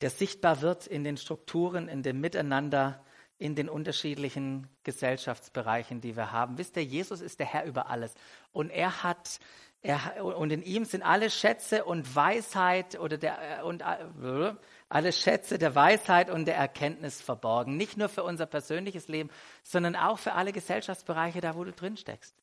der 0.02 0.10
sichtbar 0.10 0.62
wird 0.62 0.88
in 0.88 1.04
den 1.04 1.18
Strukturen, 1.18 1.88
in 1.88 2.04
dem 2.04 2.22
Miteinander, 2.22 3.04
in 3.38 3.56
den 3.56 3.70
unterschiedlichen 3.70 4.68
Gesellschaftsbereichen, 4.84 6.02
die 6.02 6.16
wir 6.16 6.32
haben. 6.32 6.58
Wisst 6.58 6.76
ihr, 6.78 6.84
Jesus 6.84 7.22
ist 7.22 7.40
der 7.40 7.48
Herr 7.48 7.66
über 7.66 7.90
alles. 7.90 8.14
Und 8.52 8.70
er 8.70 9.02
hat, 9.02 9.40
er, 9.82 10.24
und 10.24 10.52
in 10.52 10.62
ihm 10.62 10.86
sind 10.86 11.04
alle 11.04 11.30
Schätze 11.30 11.86
und 11.86 12.16
Weisheit 12.16 13.00
oder 13.00 13.18
der, 13.18 13.66
und 13.66 13.82
äh, 13.82 14.54
alle 14.90 15.14
Schätze 15.14 15.60
der 15.60 15.76
Weisheit 15.76 16.30
und 16.30 16.46
der 16.46 16.56
Erkenntnis 16.56 17.22
verborgen. 17.22 17.78
Nicht 17.78 17.96
nur 17.96 18.10
für 18.10 18.24
unser 18.24 18.48
persönliches 18.48 19.08
Leben, 19.08 19.30
sondern 19.64 19.96
auch 19.96 20.18
für 20.18 20.34
alle 20.34 20.52
Gesellschaftsbereiche, 20.52 21.42
da 21.42 21.56
wo 21.56 21.64
du 21.64 21.72
drin 21.72 21.96
steckst. 21.96 22.36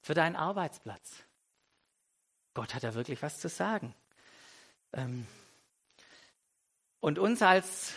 Für 0.00 0.14
deinen 0.14 0.34
Arbeitsplatz. 0.34 1.22
Gott 2.54 2.74
hat 2.74 2.84
da 2.84 2.94
wirklich 2.94 3.22
was 3.22 3.38
zu 3.38 3.48
sagen. 3.48 3.94
Ähm, 4.94 5.26
und 7.00 7.18
uns 7.18 7.42
als 7.42 7.92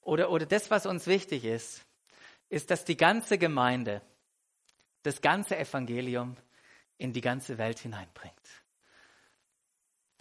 oder, 0.00 0.30
oder 0.30 0.46
das, 0.46 0.70
was 0.70 0.86
uns 0.86 1.06
wichtig 1.06 1.44
ist, 1.44 1.84
ist, 2.48 2.70
dass 2.70 2.84
die 2.84 2.96
ganze 2.96 3.38
Gemeinde 3.38 4.00
das 5.02 5.20
ganze 5.20 5.56
Evangelium 5.58 6.36
in 6.98 7.12
die 7.12 7.20
ganze 7.20 7.58
Welt 7.58 7.78
hineinbringt. 7.78 8.63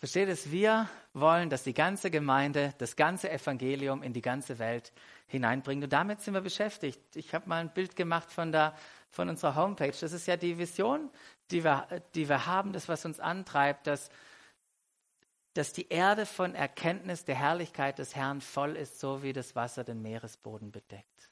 Versteht 0.04 0.28
es? 0.28 0.52
Wir 0.52 0.90
wollen, 1.14 1.50
dass 1.50 1.64
die 1.64 1.74
ganze 1.74 2.12
Gemeinde 2.12 2.74
das 2.78 2.98
ganze 2.98 3.32
Evangelium 3.32 4.04
in 4.04 4.12
die 4.12 4.22
ganze 4.22 4.60
Welt 4.60 4.92
hineinbringt. 5.28 5.82
Und 5.82 5.94
damit 5.94 6.20
sind 6.20 6.34
wir 6.34 6.42
beschäftigt. 6.42 7.00
Ich 7.16 7.34
habe 7.34 7.48
mal 7.48 7.62
ein 7.62 7.74
Bild 7.74 7.96
gemacht 7.96 8.30
von, 8.30 8.52
der, 8.52 8.76
von 9.10 9.30
unserer 9.30 9.56
Homepage. 9.56 9.94
Das 9.98 10.12
ist 10.12 10.28
ja 10.28 10.36
die 10.36 10.58
Vision, 10.58 11.10
die 11.52 11.64
wir, 11.64 11.88
die 12.16 12.28
wir 12.28 12.46
haben, 12.46 12.74
das, 12.74 12.90
was 12.90 13.06
uns 13.06 13.22
antreibt, 13.22 13.88
dass 13.88 14.10
dass 15.54 15.72
die 15.72 15.88
Erde 15.88 16.26
von 16.26 16.54
Erkenntnis 16.54 17.24
der 17.24 17.36
Herrlichkeit 17.36 17.98
des 17.98 18.14
Herrn 18.14 18.42
voll 18.42 18.76
ist, 18.76 19.00
so 19.00 19.24
wie 19.24 19.32
das 19.32 19.56
Wasser 19.56 19.86
den 19.86 20.02
Meeresboden 20.02 20.74
bedeckt. 20.74 21.30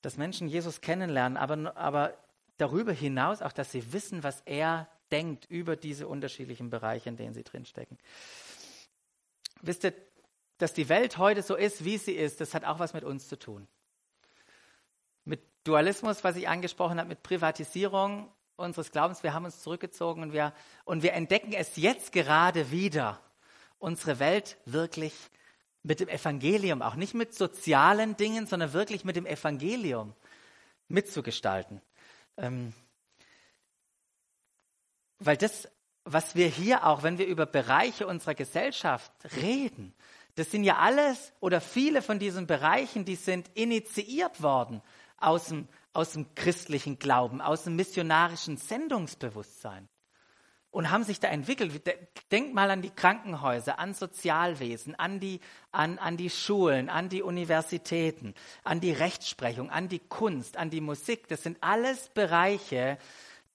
Dass 0.00 0.16
Menschen 0.16 0.46
Jesus 0.46 0.80
kennenlernen, 0.80 1.36
aber, 1.36 1.76
aber 1.76 2.14
darüber 2.56 2.92
hinaus 2.92 3.42
auch, 3.42 3.52
dass 3.52 3.72
sie 3.72 3.92
wissen, 3.92 4.22
was 4.22 4.42
er 4.42 4.86
denkt 5.12 5.44
über 5.46 5.76
diese 5.76 6.08
unterschiedlichen 6.08 6.70
Bereiche, 6.70 7.08
in 7.08 7.16
denen 7.16 7.34
sie 7.34 7.44
drinstecken. 7.44 7.98
Wisst 9.60 9.84
ihr, 9.84 9.92
dass 10.58 10.72
die 10.72 10.88
Welt 10.88 11.18
heute 11.18 11.42
so 11.42 11.54
ist, 11.54 11.84
wie 11.84 11.98
sie 11.98 12.12
ist, 12.12 12.40
das 12.40 12.54
hat 12.54 12.64
auch 12.64 12.78
was 12.78 12.94
mit 12.94 13.04
uns 13.04 13.28
zu 13.28 13.38
tun. 13.38 13.68
Mit 15.24 15.42
Dualismus, 15.64 16.24
was 16.24 16.36
ich 16.36 16.48
angesprochen 16.48 16.98
habe, 16.98 17.08
mit 17.08 17.22
Privatisierung 17.22 18.32
unseres 18.56 18.90
Glaubens, 18.90 19.22
wir 19.22 19.34
haben 19.34 19.44
uns 19.44 19.62
zurückgezogen 19.62 20.22
und 20.22 20.32
wir, 20.32 20.52
und 20.84 21.02
wir 21.02 21.12
entdecken 21.12 21.52
es 21.52 21.76
jetzt 21.76 22.12
gerade 22.12 22.70
wieder, 22.70 23.20
unsere 23.78 24.18
Welt 24.20 24.56
wirklich 24.64 25.14
mit 25.82 25.98
dem 25.98 26.08
Evangelium, 26.08 26.82
auch 26.82 26.94
nicht 26.94 27.14
mit 27.14 27.34
sozialen 27.34 28.16
Dingen, 28.16 28.46
sondern 28.46 28.72
wirklich 28.72 29.04
mit 29.04 29.16
dem 29.16 29.26
Evangelium 29.26 30.14
mitzugestalten. 30.88 31.80
Ähm, 32.36 32.72
weil 35.24 35.36
das, 35.36 35.68
was 36.04 36.34
wir 36.34 36.46
hier 36.46 36.86
auch, 36.86 37.02
wenn 37.02 37.18
wir 37.18 37.26
über 37.26 37.46
Bereiche 37.46 38.06
unserer 38.06 38.34
Gesellschaft 38.34 39.12
reden, 39.36 39.94
das 40.34 40.50
sind 40.50 40.64
ja 40.64 40.76
alles 40.76 41.32
oder 41.40 41.60
viele 41.60 42.00
von 42.02 42.18
diesen 42.18 42.46
Bereichen, 42.46 43.04
die 43.04 43.16
sind 43.16 43.50
initiiert 43.54 44.42
worden 44.42 44.82
aus 45.18 45.46
dem 45.46 45.68
aus 45.92 46.12
dem 46.12 46.34
christlichen 46.34 46.98
Glauben, 46.98 47.40
aus 47.40 47.64
dem 47.64 47.76
missionarischen 47.76 48.56
Sendungsbewusstsein 48.56 49.88
und 50.70 50.90
haben 50.90 51.04
sich 51.04 51.20
da 51.20 51.28
entwickelt. 51.28 51.82
Denkt 52.30 52.54
mal 52.54 52.70
an 52.70 52.82
die 52.82 52.90
Krankenhäuser, 52.90 53.78
an 53.78 53.92
Sozialwesen, 53.92 54.94
an 54.94 55.20
die, 55.20 55.40
an, 55.70 55.98
an 55.98 56.16
die 56.16 56.30
Schulen, 56.30 56.88
an 56.88 57.10
die 57.10 57.22
Universitäten, 57.22 58.34
an 58.64 58.80
die 58.80 58.92
Rechtsprechung, 58.92 59.70
an 59.70 59.88
die 59.88 59.98
Kunst, 59.98 60.56
an 60.56 60.70
die 60.70 60.80
Musik. 60.80 61.28
Das 61.28 61.42
sind 61.42 61.58
alles 61.60 62.08
Bereiche, 62.08 62.96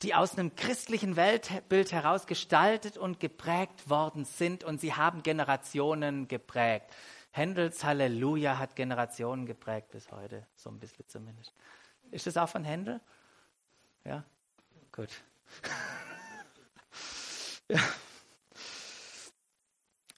die 0.04 0.14
aus 0.14 0.38
einem 0.38 0.56
christlichen 0.56 1.16
Weltbild 1.16 1.92
heraus 1.92 2.28
gestaltet 2.28 2.98
und 2.98 3.20
geprägt 3.20 3.90
worden 3.90 4.26
sind 4.26 4.64
und 4.64 4.80
sie 4.80 4.94
haben 4.94 5.24
Generationen 5.24 6.28
geprägt. 6.28 6.86
Händels 7.32 7.84
Halleluja 7.84 8.58
hat 8.58 8.76
Generationen 8.76 9.46
geprägt 9.46 9.92
bis 9.92 10.12
heute, 10.12 10.46
so 10.56 10.70
ein 10.70 10.80
bisschen 10.80 11.08
zumindest. 11.08 11.54
Ist 12.12 12.28
das 12.28 12.38
auch 12.38 12.50
von 12.50 12.64
Händel? 12.64 13.02
Ja, 14.06 14.24
gut. 14.92 15.10
ja. 17.68 17.80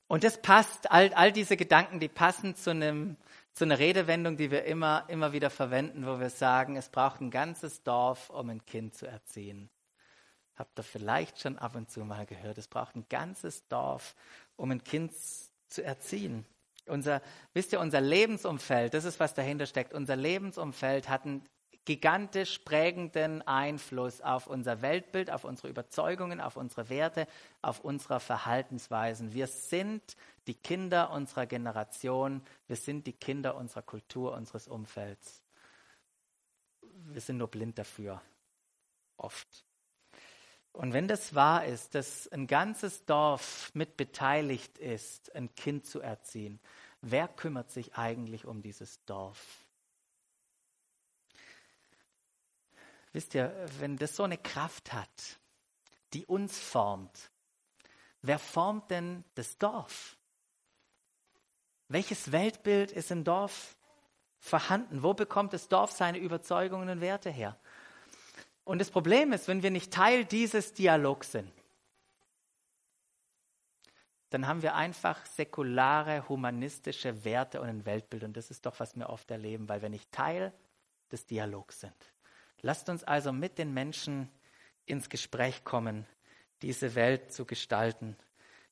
Und 0.08 0.24
das 0.24 0.42
passt, 0.42 0.92
all, 0.92 1.14
all 1.14 1.32
diese 1.32 1.56
Gedanken, 1.56 2.00
die 2.00 2.08
passen 2.08 2.56
zu, 2.56 2.72
einem, 2.72 3.16
zu 3.54 3.66
einer 3.66 3.80
Redewendung, 3.80 4.38
die 4.38 4.52
wir 4.52 4.64
immer, 4.66 5.06
immer 5.08 5.34
wieder 5.34 5.50
verwenden, 5.50 6.06
wo 6.06 6.20
wir 6.20 6.30
sagen, 6.30 6.76
es 6.78 6.90
braucht 6.90 7.22
ein 7.22 7.32
ganzes 7.32 7.84
Dorf, 7.84 8.30
um 8.30 8.50
ein 8.50 8.66
Kind 8.66 8.96
zu 8.96 9.08
erziehen. 9.08 9.70
Habt 10.56 10.78
ihr 10.78 10.84
vielleicht 10.84 11.40
schon 11.40 11.58
ab 11.58 11.76
und 11.76 11.90
zu 11.90 12.02
mal 12.02 12.26
gehört, 12.26 12.58
es 12.58 12.68
braucht 12.68 12.96
ein 12.96 13.06
ganzes 13.10 13.68
Dorf, 13.68 14.16
um 14.56 14.72
ein 14.72 14.84
Kind 14.84 15.14
zu 15.68 15.84
erziehen. 15.84 16.46
Unser, 16.86 17.22
wisst 17.54 17.72
ihr, 17.72 17.80
unser 17.80 18.02
Lebensumfeld, 18.02 18.94
das 18.94 19.06
ist, 19.06 19.20
was 19.20 19.34
dahinter 19.34 19.66
steckt. 19.66 19.94
Unser 19.94 20.16
Lebensumfeld 20.16 21.08
hat 21.08 21.26
einen 21.26 21.48
gigantisch 21.90 22.60
prägenden 22.60 23.42
Einfluss 23.48 24.22
auf 24.22 24.46
unser 24.46 24.84
Weltbild, 24.84 25.32
auf 25.32 25.44
unsere 25.44 25.70
Überzeugungen, 25.70 26.40
auf 26.40 26.56
unsere 26.56 26.88
Werte, 26.88 27.28
auf 27.64 27.80
unsere 27.80 28.20
Verhaltensweisen. 28.20 29.34
Wir 29.34 29.48
sind 29.48 30.16
die 30.46 30.54
Kinder 30.54 31.10
unserer 31.10 31.48
Generation, 31.48 32.44
wir 32.68 32.76
sind 32.76 33.08
die 33.08 33.14
Kinder 33.14 33.56
unserer 33.56 33.82
Kultur, 33.82 34.34
unseres 34.34 34.68
Umfelds. 34.68 35.42
Wir 37.08 37.22
sind 37.22 37.38
nur 37.38 37.48
blind 37.48 37.80
dafür, 37.80 38.22
oft. 39.18 39.66
Und 40.72 40.94
wenn 40.94 41.08
das 41.08 41.34
wahr 41.34 41.66
ist, 41.66 41.96
dass 41.96 42.28
ein 42.28 42.46
ganzes 42.46 43.04
Dorf 43.06 43.72
mit 43.74 43.98
beteiligt 43.98 44.78
ist, 44.78 45.36
ein 45.36 45.56
Kind 45.56 45.88
zu 45.88 46.02
erziehen, 46.02 46.60
wer 47.02 47.28
kümmert 47.28 47.72
sich 47.72 47.96
eigentlich 47.96 48.46
um 48.46 48.62
dieses 48.62 49.04
Dorf? 49.06 49.66
Wisst 53.20 53.36
ihr, 53.36 53.54
wenn 53.80 53.98
das 53.98 54.16
so 54.16 54.24
eine 54.24 54.38
Kraft 54.38 54.94
hat, 54.94 55.10
die 56.14 56.26
uns 56.26 56.58
formt, 56.58 57.30
wer 58.22 58.40
formt 58.40 58.90
denn 58.92 59.26
das 59.36 59.58
Dorf? 59.58 60.16
Welches 61.90 62.32
Weltbild 62.32 62.94
ist 62.94 63.12
im 63.12 63.26
Dorf 63.26 63.76
vorhanden? 64.38 65.04
Wo 65.04 65.14
bekommt 65.14 65.52
das 65.52 65.68
Dorf 65.68 65.92
seine 65.92 66.18
Überzeugungen 66.18 66.88
und 66.88 67.02
Werte 67.02 67.30
her? 67.30 67.60
Und 68.64 68.80
das 68.80 68.90
Problem 68.90 69.34
ist, 69.34 69.50
wenn 69.50 69.64
wir 69.64 69.72
nicht 69.72 69.92
Teil 69.92 70.24
dieses 70.24 70.72
Dialogs 70.72 71.34
sind, 71.34 71.52
dann 74.30 74.48
haben 74.48 74.62
wir 74.62 74.76
einfach 74.76 75.26
säkulare, 75.26 76.30
humanistische 76.30 77.26
Werte 77.26 77.60
und 77.60 77.68
ein 77.68 77.86
Weltbild. 77.86 78.24
Und 78.24 78.38
das 78.38 78.50
ist 78.50 78.66
doch, 78.66 78.80
was 78.80 78.96
wir 78.96 79.10
oft 79.10 79.30
erleben, 79.30 79.68
weil 79.68 79.82
wir 79.82 79.90
nicht 79.90 80.10
Teil 80.10 80.54
des 81.12 81.26
Dialogs 81.26 81.82
sind. 81.82 82.14
Lasst 82.62 82.90
uns 82.90 83.04
also 83.04 83.32
mit 83.32 83.58
den 83.58 83.74
Menschen 83.74 84.30
ins 84.86 85.10
Gespräch 85.10 85.64
kommen, 85.64 86.06
diese 86.62 86.96
Welt 86.96 87.32
zu 87.32 87.46
gestalten, 87.46 88.18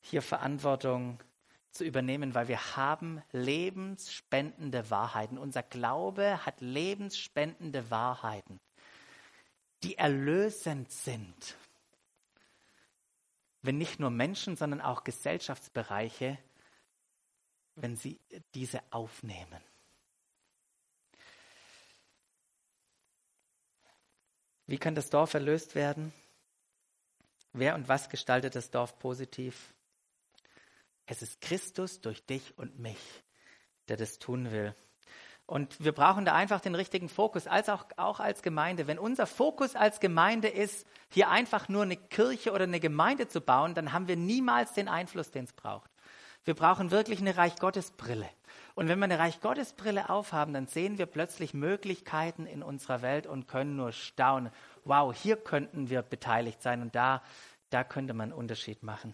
hier 0.01 0.21
Verantwortung 0.21 1.23
zu 1.71 1.83
übernehmen, 1.83 2.33
weil 2.33 2.47
wir 2.47 2.75
haben 2.75 3.21
lebensspendende 3.31 4.89
Wahrheiten. 4.89 5.37
Unser 5.37 5.63
Glaube 5.63 6.45
hat 6.45 6.59
lebensspendende 6.59 7.89
Wahrheiten, 7.91 8.59
die 9.83 9.97
erlösend 9.97 10.91
sind 10.91 11.57
wenn 13.67 13.77
nicht 13.77 13.99
nur 13.99 14.09
Menschen, 14.09 14.55
sondern 14.55 14.79
auch 14.79 15.03
Gesellschaftsbereiche, 15.03 16.37
wenn 17.75 17.97
sie 17.97 18.19
diese 18.55 18.81
aufnehmen. 18.91 19.61
Wie 24.67 24.77
kann 24.77 24.95
das 24.95 25.09
Dorf 25.09 25.33
erlöst 25.33 25.75
werden? 25.75 26.13
Wer 27.53 27.75
und 27.75 27.87
was 27.87 28.09
gestaltet 28.09 28.55
das 28.55 28.69
Dorf 28.69 28.99
positiv? 28.99 29.73
Es 31.05 31.21
ist 31.21 31.41
Christus 31.41 32.01
durch 32.01 32.25
dich 32.25 32.57
und 32.57 32.77
mich, 32.77 32.99
der 33.87 33.95
das 33.95 34.19
tun 34.19 34.51
will. 34.51 34.75
Und 35.45 35.81
wir 35.81 35.93
brauchen 35.93 36.25
da 36.25 36.33
einfach 36.33 36.59
den 36.59 36.75
richtigen 36.75 37.07
Fokus, 37.07 37.47
als 37.47 37.69
auch, 37.69 37.85
auch 37.95 38.19
als 38.19 38.41
Gemeinde. 38.41 38.85
Wenn 38.85 38.99
unser 38.99 39.25
Fokus 39.25 39.77
als 39.77 40.01
Gemeinde 40.01 40.49
ist, 40.49 40.85
hier 41.09 41.29
einfach 41.29 41.69
nur 41.69 41.83
eine 41.83 41.95
Kirche 41.95 42.51
oder 42.51 42.65
eine 42.65 42.81
Gemeinde 42.81 43.29
zu 43.29 43.39
bauen, 43.39 43.73
dann 43.73 43.93
haben 43.93 44.09
wir 44.09 44.17
niemals 44.17 44.73
den 44.73 44.89
Einfluss, 44.89 45.31
den 45.31 45.45
es 45.45 45.53
braucht. 45.53 45.89
Wir 46.47 46.55
brauchen 46.55 46.91
wirklich 46.91 47.19
eine 47.19 47.35
Reich 47.35 47.57
Gottes 47.57 47.91
Brille. 47.91 48.29
Und 48.73 48.87
wenn 48.87 48.99
wir 48.99 49.03
eine 49.03 49.19
Reich 49.19 49.41
Gottes 49.41 49.73
Brille 49.73 50.09
aufhaben, 50.09 50.53
dann 50.53 50.65
sehen 50.67 50.97
wir 50.97 51.05
plötzlich 51.05 51.53
Möglichkeiten 51.53 52.45
in 52.45 52.63
unserer 52.63 53.01
Welt 53.01 53.27
und 53.27 53.49
können 53.49 53.75
nur 53.75 53.91
staunen. 53.91 54.53
Wow, 54.85 55.13
hier 55.13 55.35
könnten 55.35 55.89
wir 55.89 56.03
beteiligt 56.03 56.61
sein 56.61 56.81
und 56.81 56.95
da, 56.95 57.21
da 57.69 57.83
könnte 57.83 58.13
man 58.13 58.31
einen 58.31 58.39
Unterschied 58.39 58.81
machen. 58.81 59.13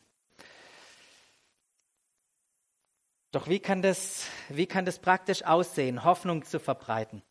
Doch 3.31 3.47
wie 3.47 3.59
kann 3.59 3.81
das, 3.81 4.27
wie 4.49 4.67
kann 4.67 4.85
das 4.85 4.99
praktisch 4.99 5.43
aussehen, 5.43 6.03
Hoffnung 6.03 6.45
zu 6.45 6.59
verbreiten? 6.59 7.23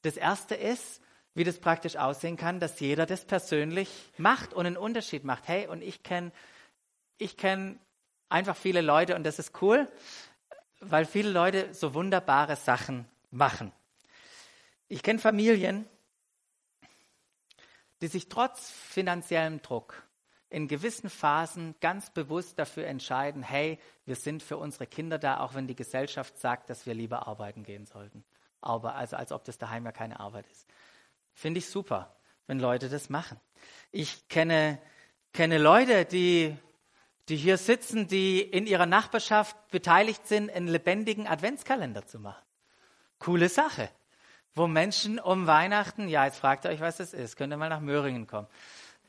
Das 0.00 0.16
erste 0.16 0.54
ist, 0.54 1.02
wie 1.34 1.44
das 1.44 1.58
praktisch 1.58 1.96
aussehen 1.96 2.38
kann, 2.38 2.60
dass 2.60 2.80
jeder 2.80 3.04
das 3.04 3.26
persönlich 3.26 4.10
macht 4.16 4.54
und 4.54 4.64
einen 4.64 4.78
Unterschied 4.78 5.24
macht. 5.24 5.48
Hey, 5.48 5.66
und 5.66 5.82
ich 5.82 6.02
kenne 6.02 6.32
ich 7.18 7.36
kenn 7.36 7.78
einfach 8.30 8.56
viele 8.56 8.80
Leute 8.80 9.14
und 9.14 9.24
das 9.24 9.38
ist 9.38 9.60
cool, 9.60 9.86
weil 10.80 11.04
viele 11.04 11.30
Leute 11.30 11.74
so 11.74 11.92
wunderbare 11.92 12.56
Sachen 12.56 13.06
machen. 13.30 13.72
Ich 14.88 15.02
kenne 15.02 15.18
Familien, 15.18 15.86
die 18.00 18.08
sich 18.08 18.28
trotz 18.28 18.70
finanziellem 18.70 19.60
Druck 19.60 20.02
in 20.48 20.66
gewissen 20.66 21.08
Phasen 21.10 21.76
ganz 21.80 22.10
bewusst 22.10 22.58
dafür 22.58 22.86
entscheiden, 22.86 23.42
hey, 23.42 23.78
wir 24.04 24.16
sind 24.16 24.42
für 24.42 24.56
unsere 24.56 24.86
Kinder 24.86 25.18
da, 25.18 25.38
auch 25.40 25.54
wenn 25.54 25.68
die 25.68 25.76
Gesellschaft 25.76 26.38
sagt, 26.38 26.70
dass 26.70 26.86
wir 26.86 26.94
lieber 26.94 27.28
arbeiten 27.28 27.62
gehen 27.62 27.86
sollten. 27.86 28.24
Aber 28.60 28.96
also 28.96 29.16
als 29.16 29.30
ob 29.30 29.44
das 29.44 29.58
daheim 29.58 29.84
ja 29.84 29.92
keine 29.92 30.18
Arbeit 30.18 30.46
ist. 30.50 30.66
Finde 31.32 31.58
ich 31.58 31.68
super, 31.68 32.16
wenn 32.48 32.58
Leute 32.58 32.88
das 32.88 33.10
machen. 33.10 33.38
Ich 33.92 34.28
kenne, 34.28 34.80
kenne 35.32 35.58
Leute, 35.58 36.04
die, 36.04 36.56
die 37.30 37.36
hier 37.36 37.56
sitzen, 37.56 38.06
die 38.06 38.42
in 38.42 38.66
ihrer 38.66 38.86
Nachbarschaft 38.86 39.56
beteiligt 39.70 40.26
sind, 40.26 40.50
einen 40.50 40.68
lebendigen 40.68 41.26
Adventskalender 41.26 42.06
zu 42.06 42.18
machen. 42.18 42.44
Coole 43.18 43.48
Sache. 43.48 43.88
Wo 44.54 44.66
Menschen 44.66 45.18
um 45.18 45.46
Weihnachten, 45.46 46.08
ja, 46.08 46.26
jetzt 46.26 46.38
fragt 46.38 46.64
ihr 46.64 46.70
euch, 46.70 46.80
was 46.80 46.96
das 46.98 47.14
ist, 47.14 47.36
könnt 47.36 47.52
ihr 47.52 47.56
mal 47.56 47.68
nach 47.68 47.80
Möhringen 47.80 48.26
kommen 48.26 48.48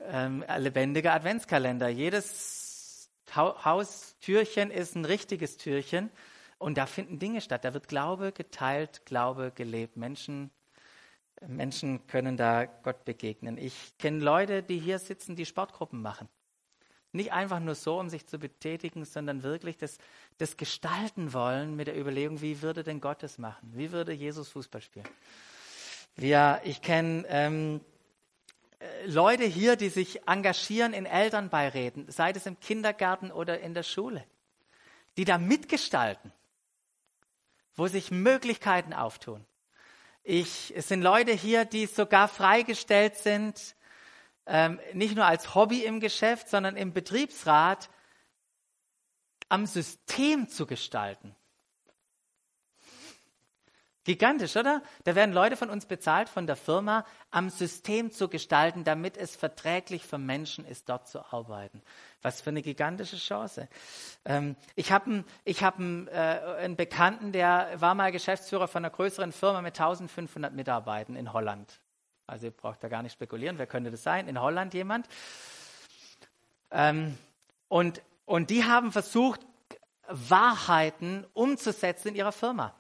ähm, 0.10 0.44
lebendiger 0.58 1.14
Adventskalender. 1.14 1.90
Jedes 1.90 3.10
Haustürchen 3.36 4.72
ist 4.72 4.96
ein 4.96 5.06
richtiges 5.06 5.58
Türchen 5.58 6.10
und 6.58 6.78
da 6.78 6.86
finden 6.86 7.20
Dinge 7.20 7.42
statt. 7.42 7.64
Da 7.64 7.74
wird 7.74 7.88
Glaube 7.88 8.32
geteilt, 8.32 9.06
Glaube 9.06 9.52
gelebt. 9.52 9.98
Menschen, 9.98 10.52
Menschen 11.46 12.06
können 12.08 12.38
da 12.38 12.66
Gott 12.66 13.06
begegnen. 13.06 13.58
Ich 13.58 13.98
kenne 13.98 14.20
Leute, 14.20 14.64
die 14.64 14.80
hier 14.80 15.00
sitzen, 15.00 15.36
die 15.36 15.46
Sportgruppen 15.46 16.02
machen. 16.02 16.28
Nicht 17.14 17.34
einfach 17.34 17.60
nur 17.60 17.76
so, 17.76 18.00
um 18.00 18.10
sich 18.10 18.26
zu 18.26 18.40
betätigen, 18.40 19.04
sondern 19.04 19.44
wirklich 19.44 19.78
das, 19.78 19.98
das 20.38 20.56
gestalten 20.56 21.34
wollen 21.34 21.76
mit 21.76 21.88
der 21.88 22.00
Überlegung, 22.00 22.42
wie 22.42 22.62
würde 22.62 22.84
denn 22.84 23.02
Gott 23.02 23.22
das 23.22 23.38
machen? 23.38 23.72
Wie 23.74 23.92
würde 23.92 24.14
Jesus 24.14 24.50
Fußball 24.50 24.82
spielen? 24.82 25.08
Wir, 26.16 26.62
ich 26.64 26.82
kenne 26.82 27.26
ähm, 27.28 27.82
Leute 29.06 29.44
hier, 29.44 29.76
die 29.76 29.90
sich 29.90 30.28
engagieren 30.28 30.94
in 30.94 31.06
Elternbeiräten, 31.06 32.10
sei 32.10 32.32
es 32.32 32.46
im 32.46 32.60
Kindergarten 32.60 33.32
oder 33.32 33.60
in 33.60 33.74
der 33.74 33.84
Schule, 33.84 34.24
die 35.18 35.26
da 35.26 35.38
mitgestalten, 35.38 36.32
wo 37.76 37.88
sich 37.88 38.10
Möglichkeiten 38.10 38.94
auftun. 38.94 39.46
Ich, 40.24 40.74
es 40.76 40.88
sind 40.88 41.02
Leute 41.02 41.34
hier, 41.34 41.66
die 41.66 41.88
sogar 41.88 42.28
freigestellt 42.28 43.18
sind, 43.18 43.76
ähm, 44.52 44.82
nicht 44.92 45.16
nur 45.16 45.26
als 45.26 45.56
Hobby 45.56 45.86
im 45.86 46.02
Geschäft, 46.02 46.50
sondern 46.50 46.76
im 46.76 46.92
Betriebsrat 46.92 47.90
am 49.48 49.66
System 49.66 50.50
zu 50.50 50.66
gestalten. 50.66 51.34
Gigantisch, 54.04 54.58
oder? 54.58 54.82
Da 55.06 55.16
werden 55.16 55.32
Leute 55.32 55.56
von 55.56 55.70
uns 55.70 55.86
bezahlt, 55.86 56.28
von 56.28 56.48
der 56.48 56.58
Firma, 56.58 57.06
am 57.30 57.50
System 57.50 58.12
zu 58.12 58.28
gestalten, 58.28 58.84
damit 58.84 59.16
es 59.16 59.38
verträglich 59.38 60.06
für 60.06 60.18
Menschen 60.18 60.66
ist, 60.66 60.90
dort 60.90 61.08
zu 61.08 61.24
arbeiten. 61.32 61.82
Was 62.22 62.42
für 62.42 62.50
eine 62.50 62.62
gigantische 62.62 63.18
Chance. 63.18 63.70
Ähm, 64.26 64.58
ich 64.76 64.92
habe 64.92 65.06
einen, 65.06 65.26
hab 65.48 65.80
äh, 65.80 66.64
einen 66.64 66.76
Bekannten, 66.76 67.32
der 67.32 67.70
war 67.80 67.96
mal 67.96 68.12
Geschäftsführer 68.12 68.68
von 68.68 68.84
einer 68.84 68.94
größeren 68.94 69.32
Firma 69.32 69.62
mit 69.62 69.80
1500 69.80 70.54
Mitarbeitern 70.54 71.16
in 71.16 71.32
Holland. 71.32 71.80
Also 72.32 72.46
ihr 72.46 72.52
braucht 72.52 72.82
da 72.82 72.88
gar 72.88 73.04
nicht 73.04 73.12
spekulieren, 73.12 73.58
wer 73.58 73.68
könnte 73.68 73.92
das 73.92 74.04
sein? 74.04 74.30
In 74.30 74.40
Holland 74.40 74.74
jemand. 74.74 75.06
Ähm, 76.72 77.18
und, 77.68 78.02
und 78.24 78.50
die 78.50 78.64
haben 78.64 78.94
versucht, 78.94 79.42
Wahrheiten 80.08 81.28
umzusetzen 81.34 82.08
in 82.08 82.16
ihrer 82.16 82.32
Firma. 82.32 82.74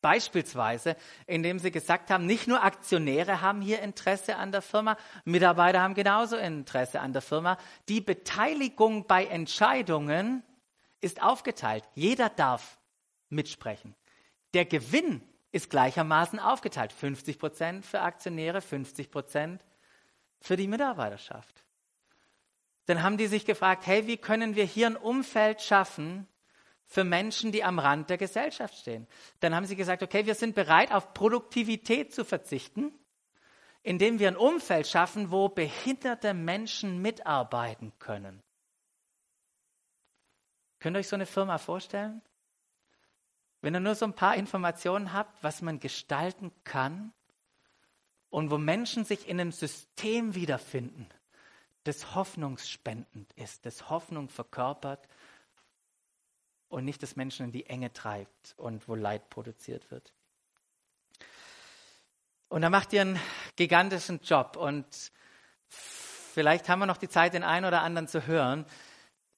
Beispielsweise, 0.00 0.96
indem 1.28 1.60
sie 1.60 1.70
gesagt 1.70 2.10
haben, 2.10 2.26
nicht 2.26 2.48
nur 2.48 2.64
Aktionäre 2.64 3.40
haben 3.40 3.60
hier 3.60 3.82
Interesse 3.82 4.34
an 4.34 4.50
der 4.50 4.62
Firma, 4.62 4.96
Mitarbeiter 5.24 5.80
haben 5.80 5.94
genauso 5.94 6.36
Interesse 6.36 6.98
an 6.98 7.12
der 7.12 7.22
Firma. 7.22 7.58
Die 7.88 8.00
Beteiligung 8.00 9.06
bei 9.06 9.26
Entscheidungen 9.26 10.42
ist 11.00 11.22
aufgeteilt. 11.22 11.84
Jeder 11.94 12.30
darf 12.30 12.80
mitsprechen. 13.28 13.94
Der 14.54 14.64
Gewinn 14.64 15.22
ist 15.56 15.70
gleichermaßen 15.70 16.38
aufgeteilt. 16.38 16.92
50 16.92 17.38
Prozent 17.38 17.84
für 17.84 18.00
Aktionäre, 18.00 18.60
50 18.60 19.10
Prozent 19.10 19.64
für 20.40 20.56
die 20.56 20.68
Mitarbeiterschaft. 20.68 21.64
Dann 22.86 23.02
haben 23.02 23.16
die 23.16 23.26
sich 23.26 23.44
gefragt, 23.44 23.86
hey, 23.86 24.06
wie 24.06 24.16
können 24.16 24.54
wir 24.54 24.64
hier 24.64 24.86
ein 24.86 24.96
Umfeld 24.96 25.60
schaffen, 25.60 26.28
für 26.86 27.04
Menschen, 27.04 27.52
die 27.52 27.64
am 27.64 27.78
Rand 27.78 28.10
der 28.10 28.16
Gesellschaft 28.16 28.76
stehen. 28.76 29.06
Dann 29.40 29.54
haben 29.54 29.66
sie 29.66 29.76
gesagt, 29.76 30.02
okay, 30.02 30.24
wir 30.24 30.34
sind 30.34 30.54
bereit, 30.54 30.92
auf 30.92 31.12
Produktivität 31.14 32.14
zu 32.14 32.24
verzichten, 32.24 32.92
indem 33.82 34.18
wir 34.18 34.28
ein 34.28 34.36
Umfeld 34.36 34.86
schaffen, 34.86 35.30
wo 35.30 35.48
behinderte 35.48 36.32
Menschen 36.32 37.02
mitarbeiten 37.02 37.92
können. 37.98 38.42
Könnt 40.78 40.96
ihr 40.96 41.00
euch 41.00 41.08
so 41.08 41.16
eine 41.16 41.26
Firma 41.26 41.58
vorstellen? 41.58 42.22
Wenn 43.66 43.74
ihr 43.74 43.80
nur 43.80 43.96
so 43.96 44.04
ein 44.04 44.12
paar 44.12 44.36
Informationen 44.36 45.12
habt, 45.12 45.42
was 45.42 45.60
man 45.60 45.80
gestalten 45.80 46.52
kann 46.62 47.12
und 48.30 48.52
wo 48.52 48.58
Menschen 48.58 49.04
sich 49.04 49.28
in 49.28 49.40
einem 49.40 49.50
System 49.50 50.36
wiederfinden, 50.36 51.08
das 51.82 52.14
hoffnungsspendend 52.14 53.32
ist, 53.32 53.66
das 53.66 53.90
Hoffnung 53.90 54.28
verkörpert 54.28 55.08
und 56.68 56.84
nicht 56.84 57.02
das 57.02 57.16
Menschen 57.16 57.46
in 57.46 57.50
die 57.50 57.66
Enge 57.66 57.92
treibt 57.92 58.54
und 58.56 58.86
wo 58.86 58.94
Leid 58.94 59.30
produziert 59.30 59.90
wird. 59.90 60.14
Und 62.48 62.62
da 62.62 62.70
macht 62.70 62.92
ihr 62.92 63.00
einen 63.00 63.18
gigantischen 63.56 64.20
Job 64.20 64.56
und 64.56 65.10
vielleicht 65.66 66.68
haben 66.68 66.78
wir 66.78 66.86
noch 66.86 66.98
die 66.98 67.08
Zeit, 67.08 67.34
den 67.34 67.42
einen 67.42 67.66
oder 67.66 67.82
anderen 67.82 68.06
zu 68.06 68.28
hören. 68.28 68.64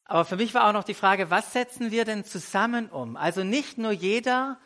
Aber 0.09 0.25
für 0.25 0.37
mich 0.37 0.55
war 0.55 0.67
auch 0.67 0.73
noch 0.73 0.85
die 0.85 0.95
Frage, 0.95 1.31
was 1.31 1.53
setzen 1.53 1.91
wir 1.91 2.07
denn 2.07 2.25
zusammen 2.25 2.89
um? 2.89 3.17
Also 3.17 3.45
nicht 3.45 3.77
nur 3.77 3.93
jeder 3.93 4.59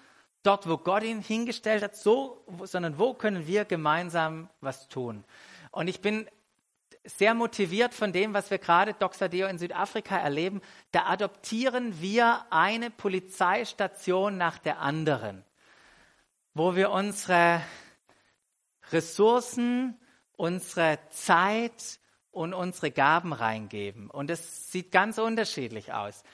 dort, 0.45 0.69
wo 0.69 0.79
Gott 0.79 1.03
ihn 1.03 1.21
hingestellt 1.21 1.83
hat, 1.83 1.97
so, 1.97 2.45
sondern 2.63 2.97
wo 2.97 3.13
können 3.13 3.47
wir 3.47 3.65
gemeinsam 3.65 4.49
was 4.61 4.89
tun? 4.89 5.25
Und 5.73 5.89
ich 5.89 6.01
bin 6.01 6.29
sehr 7.05 7.35
motiviert 7.35 7.93
von 7.93 8.13
dem, 8.13 8.35
was 8.35 8.53
wir 8.53 8.59
gerade 8.59 8.95
Doxadeo 8.95 9.49
in 9.49 9.59
Südafrika 9.59 10.17
erleben. 10.17 10.61
Da 10.93 11.07
adoptieren 11.07 12.01
wir 12.01 12.47
eine 12.51 12.91
Polizeistation 12.91 14.39
nach 14.39 14.59
der 14.59 14.79
anderen, 14.79 15.45
wo 16.55 16.77
wir 16.77 16.93
unsere 16.93 17.63
Ressourcen, 18.93 19.99
unsere 20.37 21.01
Zeit 21.11 21.99
und 22.33 22.55
unsere 22.55 22.91
Gaben 22.91 23.33
reingeben. 23.33 24.11
Und 24.11 24.31
es 24.31 24.73
sieht 24.73 24.91
ganz 24.91 25.19
unterschiedlich 25.19 25.93
aus. 25.93 26.25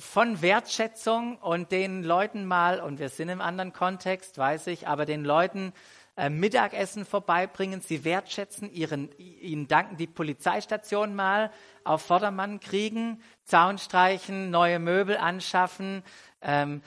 Von 0.00 0.42
Wertschätzung 0.42 1.38
und 1.38 1.70
den 1.70 2.02
Leuten 2.02 2.46
mal, 2.46 2.80
und 2.80 2.98
wir 2.98 3.08
sind 3.08 3.28
im 3.28 3.40
anderen 3.40 3.72
Kontext, 3.72 4.38
weiß 4.38 4.68
ich, 4.68 4.88
aber 4.88 5.06
den 5.06 5.24
Leuten 5.24 5.72
äh, 6.16 6.30
Mittagessen 6.30 7.04
vorbeibringen, 7.04 7.82
sie 7.82 8.04
wertschätzen, 8.04 8.72
ihren, 8.72 9.10
ihnen 9.18 9.68
danken, 9.68 9.98
die 9.98 10.06
Polizeistation 10.06 11.14
mal 11.14 11.50
auf 11.84 12.02
Vordermann 12.02 12.58
kriegen, 12.58 13.22
Zaun 13.44 13.78
streichen, 13.78 14.50
neue 14.50 14.78
Möbel 14.78 15.18
anschaffen, 15.18 16.02
ähm, 16.40 16.80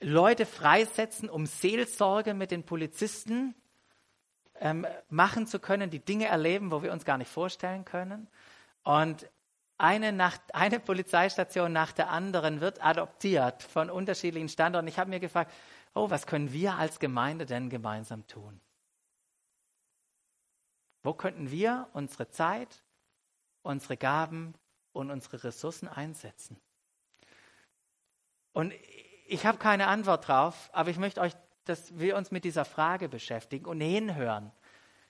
Leute 0.00 0.46
freisetzen, 0.46 1.28
um 1.28 1.46
Seelsorge 1.46 2.34
mit 2.34 2.52
den 2.52 2.62
Polizisten 2.62 3.54
ähm, 4.60 4.86
machen 5.08 5.46
zu 5.46 5.58
können, 5.58 5.90
die 5.90 6.04
Dinge 6.04 6.26
erleben, 6.26 6.70
wo 6.70 6.82
wir 6.82 6.92
uns 6.92 7.04
gar 7.04 7.18
nicht 7.18 7.30
vorstellen 7.30 7.84
können. 7.84 8.28
Und 8.82 9.28
eine, 9.78 10.12
nach, 10.12 10.38
eine 10.52 10.80
Polizeistation 10.80 11.72
nach 11.72 11.92
der 11.92 12.10
anderen 12.10 12.60
wird 12.60 12.84
adoptiert 12.84 13.62
von 13.62 13.90
unterschiedlichen 13.90 14.48
Standorten. 14.48 14.88
Ich 14.88 14.98
habe 14.98 15.10
mir 15.10 15.20
gefragt, 15.20 15.52
oh, 15.94 16.10
was 16.10 16.26
können 16.26 16.52
wir 16.52 16.74
als 16.74 16.98
Gemeinde 16.98 17.46
denn 17.46 17.70
gemeinsam 17.70 18.26
tun? 18.26 18.60
Wo 21.02 21.14
könnten 21.14 21.50
wir 21.50 21.88
unsere 21.92 22.28
Zeit, 22.28 22.82
unsere 23.62 23.96
Gaben 23.96 24.54
und 24.92 25.10
unsere 25.10 25.44
Ressourcen 25.44 25.88
einsetzen? 25.88 26.60
Und 28.52 28.74
ich 29.26 29.46
habe 29.46 29.58
keine 29.58 29.86
Antwort 29.86 30.26
drauf, 30.26 30.70
aber 30.72 30.90
ich 30.90 30.98
möchte 30.98 31.20
euch, 31.20 31.34
dass 31.68 31.98
wir 31.98 32.16
uns 32.16 32.30
mit 32.30 32.44
dieser 32.44 32.64
Frage 32.64 33.08
beschäftigen 33.08 33.66
und 33.66 33.80
hinhören. 33.80 34.50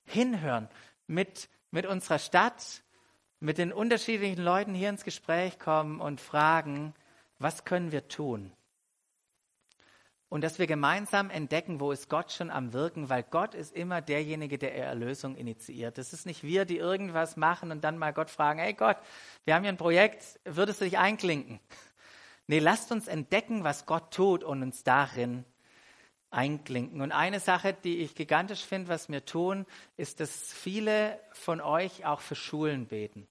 Hinhören 0.05 0.69
mit, 1.07 1.49
mit 1.71 1.87
unserer 1.87 2.19
Stadt, 2.19 2.83
mit 3.41 3.59
den 3.59 3.73
unterschiedlichen 3.73 4.43
Leuten 4.43 4.75
hier 4.75 4.89
ins 4.89 5.05
Gespräch 5.05 5.59
kommen 5.59 6.01
und 6.01 6.21
fragen, 6.21 6.95
was 7.39 7.65
können 7.65 7.93
wir 7.93 8.09
tun? 8.09 8.53
und 10.29 10.43
dass 10.43 10.59
wir 10.59 10.67
gemeinsam 10.67 11.31
entdecken, 11.31 11.81
wo 11.81 11.91
ist 11.91 12.11
Gott 12.11 12.33
schon 12.33 12.51
am 12.51 12.73
Wirken, 12.73 13.09
weil 13.09 13.23
Gott 13.23 13.55
ist 13.55 13.75
immer 13.75 14.03
derjenige, 14.03 14.59
der 14.59 14.75
Erlösung 14.75 15.37
initiiert. 15.37 15.97
Es 15.99 16.13
ist 16.13 16.27
nicht 16.27 16.43
wir, 16.43 16.65
die 16.65 16.77
irgendwas 16.77 17.37
machen 17.37 17.71
und 17.71 17.83
dann 17.83 17.97
mal 17.97 18.13
Gott 18.13 18.29
fragen, 18.29 18.59
hey 18.59 18.75
Gott, 18.75 18.99
wir 19.45 19.55
haben 19.55 19.63
hier 19.63 19.73
ein 19.73 19.79
Projekt, 19.79 20.39
würdest 20.45 20.81
du 20.81 20.85
dich 20.85 20.99
einklinken? 20.99 21.61
Nee, 22.47 22.59
lasst 22.59 22.93
uns 22.93 23.09
entdecken, 23.09 23.65
was 23.65 23.87
Gott 23.87 24.13
tut 24.13 24.45
und 24.45 24.63
uns 24.63 24.85
darin 24.85 25.45
einklinken. 26.31 27.01
Und 27.01 27.13
eine 27.13 27.41
Sache, 27.41 27.73
die 27.73 27.99
ich 27.99 28.15
gigantisch 28.15 28.65
finde, 28.65 28.89
was 28.89 29.09
wir 29.09 29.25
tun, 29.25 29.67
ist, 29.97 30.21
dass 30.21 30.53
viele 30.53 31.19
von 31.33 31.61
euch 31.61 32.05
auch 32.05 32.21
für 32.21 32.35
Schulen 32.35 32.87
beten. 32.87 33.27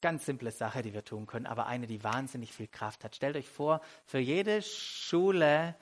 Ganz 0.00 0.24
simple 0.24 0.50
Sache, 0.50 0.82
die 0.82 0.94
wir 0.94 1.04
tun 1.04 1.26
können, 1.26 1.46
aber 1.46 1.66
eine, 1.66 1.86
die 1.86 2.02
wahnsinnig 2.02 2.52
viel 2.52 2.68
Kraft 2.68 3.04
hat. 3.04 3.16
Stellt 3.16 3.36
euch 3.36 3.48
vor, 3.48 3.80
für 4.06 4.18
jede 4.18 4.62
Schule 4.62 5.74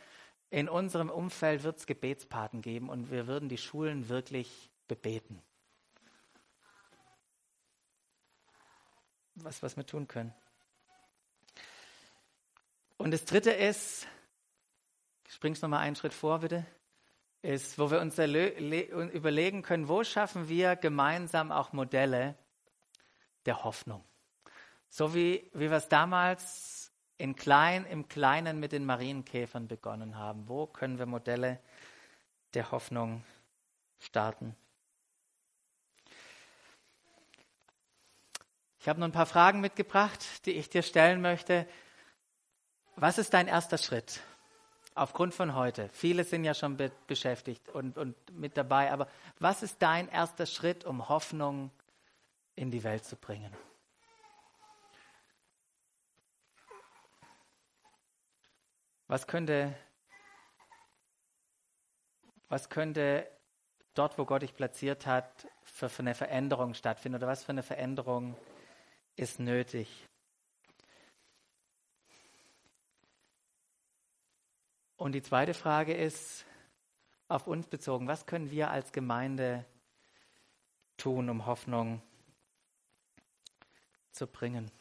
in 0.50 0.68
unserem 0.68 1.10
Umfeld 1.10 1.62
wird 1.62 1.78
es 1.78 1.86
Gebetspaten 1.86 2.62
geben 2.62 2.88
und 2.88 3.10
wir 3.10 3.26
würden 3.26 3.48
die 3.48 3.58
Schulen 3.58 4.08
wirklich 4.08 4.70
bebeten. 4.88 5.42
Was, 9.34 9.62
was 9.62 9.76
wir 9.76 9.86
tun 9.86 10.08
können. 10.08 10.34
Und 12.96 13.12
das 13.12 13.24
dritte 13.24 13.52
ist, 13.52 14.08
springst 15.28 15.62
noch 15.62 15.68
mal 15.68 15.78
einen 15.78 15.96
Schritt 15.96 16.14
vor, 16.14 16.40
bitte, 16.40 16.66
ist, 17.42 17.78
wo 17.78 17.90
wir 17.90 18.00
uns 18.00 18.18
überlegen 18.18 19.62
können, 19.62 19.88
wo 19.88 20.02
schaffen 20.02 20.48
wir 20.48 20.76
gemeinsam 20.76 21.52
auch 21.52 21.72
Modelle, 21.72 22.36
der 23.46 23.64
Hoffnung. 23.64 24.04
So 24.88 25.14
wie, 25.14 25.50
wie 25.54 25.70
wir 25.70 25.76
es 25.76 25.88
damals 25.88 26.92
in 27.18 27.36
klein, 27.36 27.84
im 27.86 28.08
Kleinen 28.08 28.58
mit 28.58 28.72
den 28.72 28.84
Marienkäfern 28.84 29.68
begonnen 29.68 30.16
haben. 30.16 30.48
Wo 30.48 30.66
können 30.66 30.98
wir 30.98 31.06
Modelle 31.06 31.60
der 32.54 32.70
Hoffnung 32.70 33.24
starten? 33.98 34.56
Ich 38.80 38.88
habe 38.88 39.00
noch 39.00 39.08
ein 39.08 39.12
paar 39.12 39.26
Fragen 39.26 39.60
mitgebracht, 39.60 40.46
die 40.46 40.52
ich 40.52 40.70
dir 40.70 40.82
stellen 40.82 41.20
möchte. 41.20 41.66
Was 42.96 43.18
ist 43.18 43.34
dein 43.34 43.48
erster 43.48 43.78
Schritt 43.78 44.20
aufgrund 44.98 45.34
von 45.34 45.54
heute? 45.54 45.88
Viele 45.90 46.24
sind 46.24 46.44
ja 46.44 46.54
schon 46.54 46.76
be 46.76 46.90
beschäftigt 47.06 47.68
und, 47.70 47.96
und 47.96 48.16
mit 48.32 48.56
dabei, 48.56 48.92
aber 48.92 49.08
was 49.38 49.62
ist 49.62 49.80
dein 49.80 50.08
erster 50.08 50.46
Schritt, 50.46 50.84
um 50.84 51.08
Hoffnung 51.08 51.70
in 52.58 52.70
die 52.72 52.82
Welt 52.82 53.04
zu 53.04 53.16
bringen. 53.16 53.56
Was 59.06 59.26
könnte, 59.26 59.74
was 62.48 62.68
könnte 62.68 63.30
dort, 63.94 64.18
wo 64.18 64.24
Gott 64.24 64.42
dich 64.42 64.54
platziert 64.54 65.06
hat, 65.06 65.48
für, 65.62 65.88
für 65.88 66.02
eine 66.02 66.14
Veränderung 66.14 66.74
stattfinden 66.74 67.16
oder 67.16 67.28
was 67.28 67.44
für 67.44 67.50
eine 67.50 67.62
Veränderung 67.62 68.36
ist 69.16 69.38
nötig? 69.38 70.07
Und 74.98 75.12
die 75.12 75.22
zweite 75.22 75.54
Frage 75.54 75.94
ist 75.94 76.44
auf 77.28 77.46
uns 77.46 77.68
bezogen, 77.68 78.08
was 78.08 78.26
können 78.26 78.50
wir 78.50 78.70
als 78.70 78.90
Gemeinde 78.90 79.64
tun, 80.96 81.30
um 81.30 81.46
Hoffnung 81.46 82.02
zu 84.10 84.26
bringen. 84.26 84.72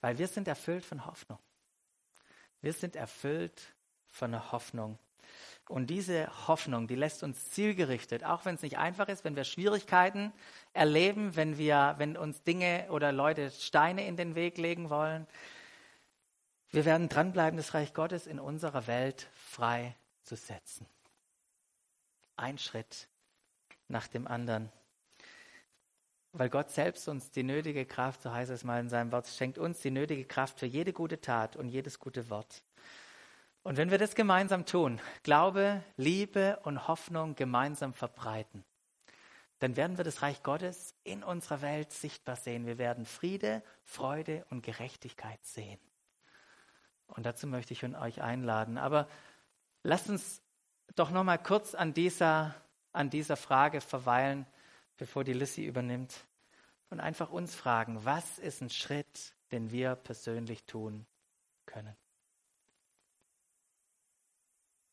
Weil 0.00 0.16
wir 0.16 0.28
sind 0.28 0.48
erfüllt 0.48 0.82
von 0.84 1.04
Hoffnung. 1.04 1.38
Wir 2.62 2.72
sind 2.72 2.96
erfüllt 2.96 3.74
von 4.06 4.50
Hoffnung. 4.50 4.98
Und 5.68 5.88
diese 5.88 6.48
Hoffnung, 6.48 6.86
die 6.88 6.94
lässt 6.94 7.22
uns 7.22 7.50
zielgerichtet, 7.50 8.24
auch 8.24 8.46
wenn 8.46 8.54
es 8.54 8.62
nicht 8.62 8.78
einfach 8.78 9.08
ist, 9.08 9.24
wenn 9.24 9.36
wir 9.36 9.44
Schwierigkeiten 9.44 10.32
erleben, 10.72 11.36
wenn 11.36 11.58
wir, 11.58 11.96
wenn 11.98 12.16
uns 12.16 12.42
Dinge 12.44 12.86
oder 12.88 13.12
Leute 13.12 13.50
Steine 13.50 14.06
in 14.06 14.16
den 14.16 14.34
Weg 14.34 14.56
legen 14.56 14.88
wollen. 14.88 15.26
Wir 16.72 16.84
werden 16.84 17.08
dranbleiben, 17.08 17.56
das 17.56 17.74
Reich 17.74 17.94
Gottes 17.94 18.26
in 18.26 18.40
unserer 18.40 18.86
Welt 18.86 19.28
frei 19.34 19.94
zu 20.22 20.36
setzen. 20.36 20.86
Ein 22.36 22.58
Schritt 22.58 23.08
nach 23.88 24.08
dem 24.08 24.26
anderen 24.26 24.72
weil 26.32 26.48
Gott 26.48 26.70
selbst 26.70 27.08
uns 27.08 27.30
die 27.30 27.42
nötige 27.42 27.84
Kraft, 27.84 28.22
so 28.22 28.32
heißt 28.32 28.50
es 28.50 28.64
mal 28.64 28.80
in 28.80 28.88
seinem 28.88 29.12
Wort, 29.12 29.26
schenkt 29.26 29.58
uns 29.58 29.80
die 29.80 29.90
nötige 29.90 30.24
Kraft 30.24 30.58
für 30.58 30.66
jede 30.66 30.92
gute 30.92 31.20
Tat 31.20 31.56
und 31.56 31.68
jedes 31.68 31.98
gute 31.98 32.30
Wort. 32.30 32.62
Und 33.62 33.76
wenn 33.76 33.90
wir 33.90 33.98
das 33.98 34.14
gemeinsam 34.14 34.64
tun, 34.66 35.00
Glaube, 35.22 35.84
Liebe 35.96 36.58
und 36.64 36.88
Hoffnung 36.88 37.36
gemeinsam 37.36 37.92
verbreiten, 37.92 38.64
dann 39.58 39.76
werden 39.76 39.98
wir 39.98 40.04
das 40.04 40.22
Reich 40.22 40.42
Gottes 40.42 40.94
in 41.04 41.22
unserer 41.22 41.62
Welt 41.62 41.92
sichtbar 41.92 42.34
sehen. 42.34 42.66
Wir 42.66 42.78
werden 42.78 43.04
Friede, 43.04 43.62
Freude 43.84 44.44
und 44.50 44.62
Gerechtigkeit 44.62 45.44
sehen. 45.44 45.78
Und 47.14 47.24
dazu 47.26 47.46
möchte 47.46 47.72
ich 47.72 47.84
euch 47.84 48.22
einladen. 48.22 48.78
Aber 48.78 49.08
lasst 49.82 50.08
uns 50.08 50.42
doch 50.94 51.10
noch 51.10 51.24
mal 51.24 51.38
kurz 51.38 51.74
an 51.74 51.94
dieser, 51.94 52.54
an 52.92 53.10
dieser 53.10 53.36
Frage 53.36 53.80
verweilen 53.80 54.46
bevor 55.02 55.24
die 55.24 55.32
Lissy 55.32 55.64
übernimmt, 55.64 56.14
und 56.90 57.00
einfach 57.00 57.30
uns 57.30 57.54
fragen, 57.56 58.04
was 58.04 58.38
ist 58.38 58.60
ein 58.60 58.70
Schritt, 58.70 59.34
den 59.50 59.72
wir 59.72 59.96
persönlich 59.96 60.62
tun 60.64 61.06
können. 61.66 61.96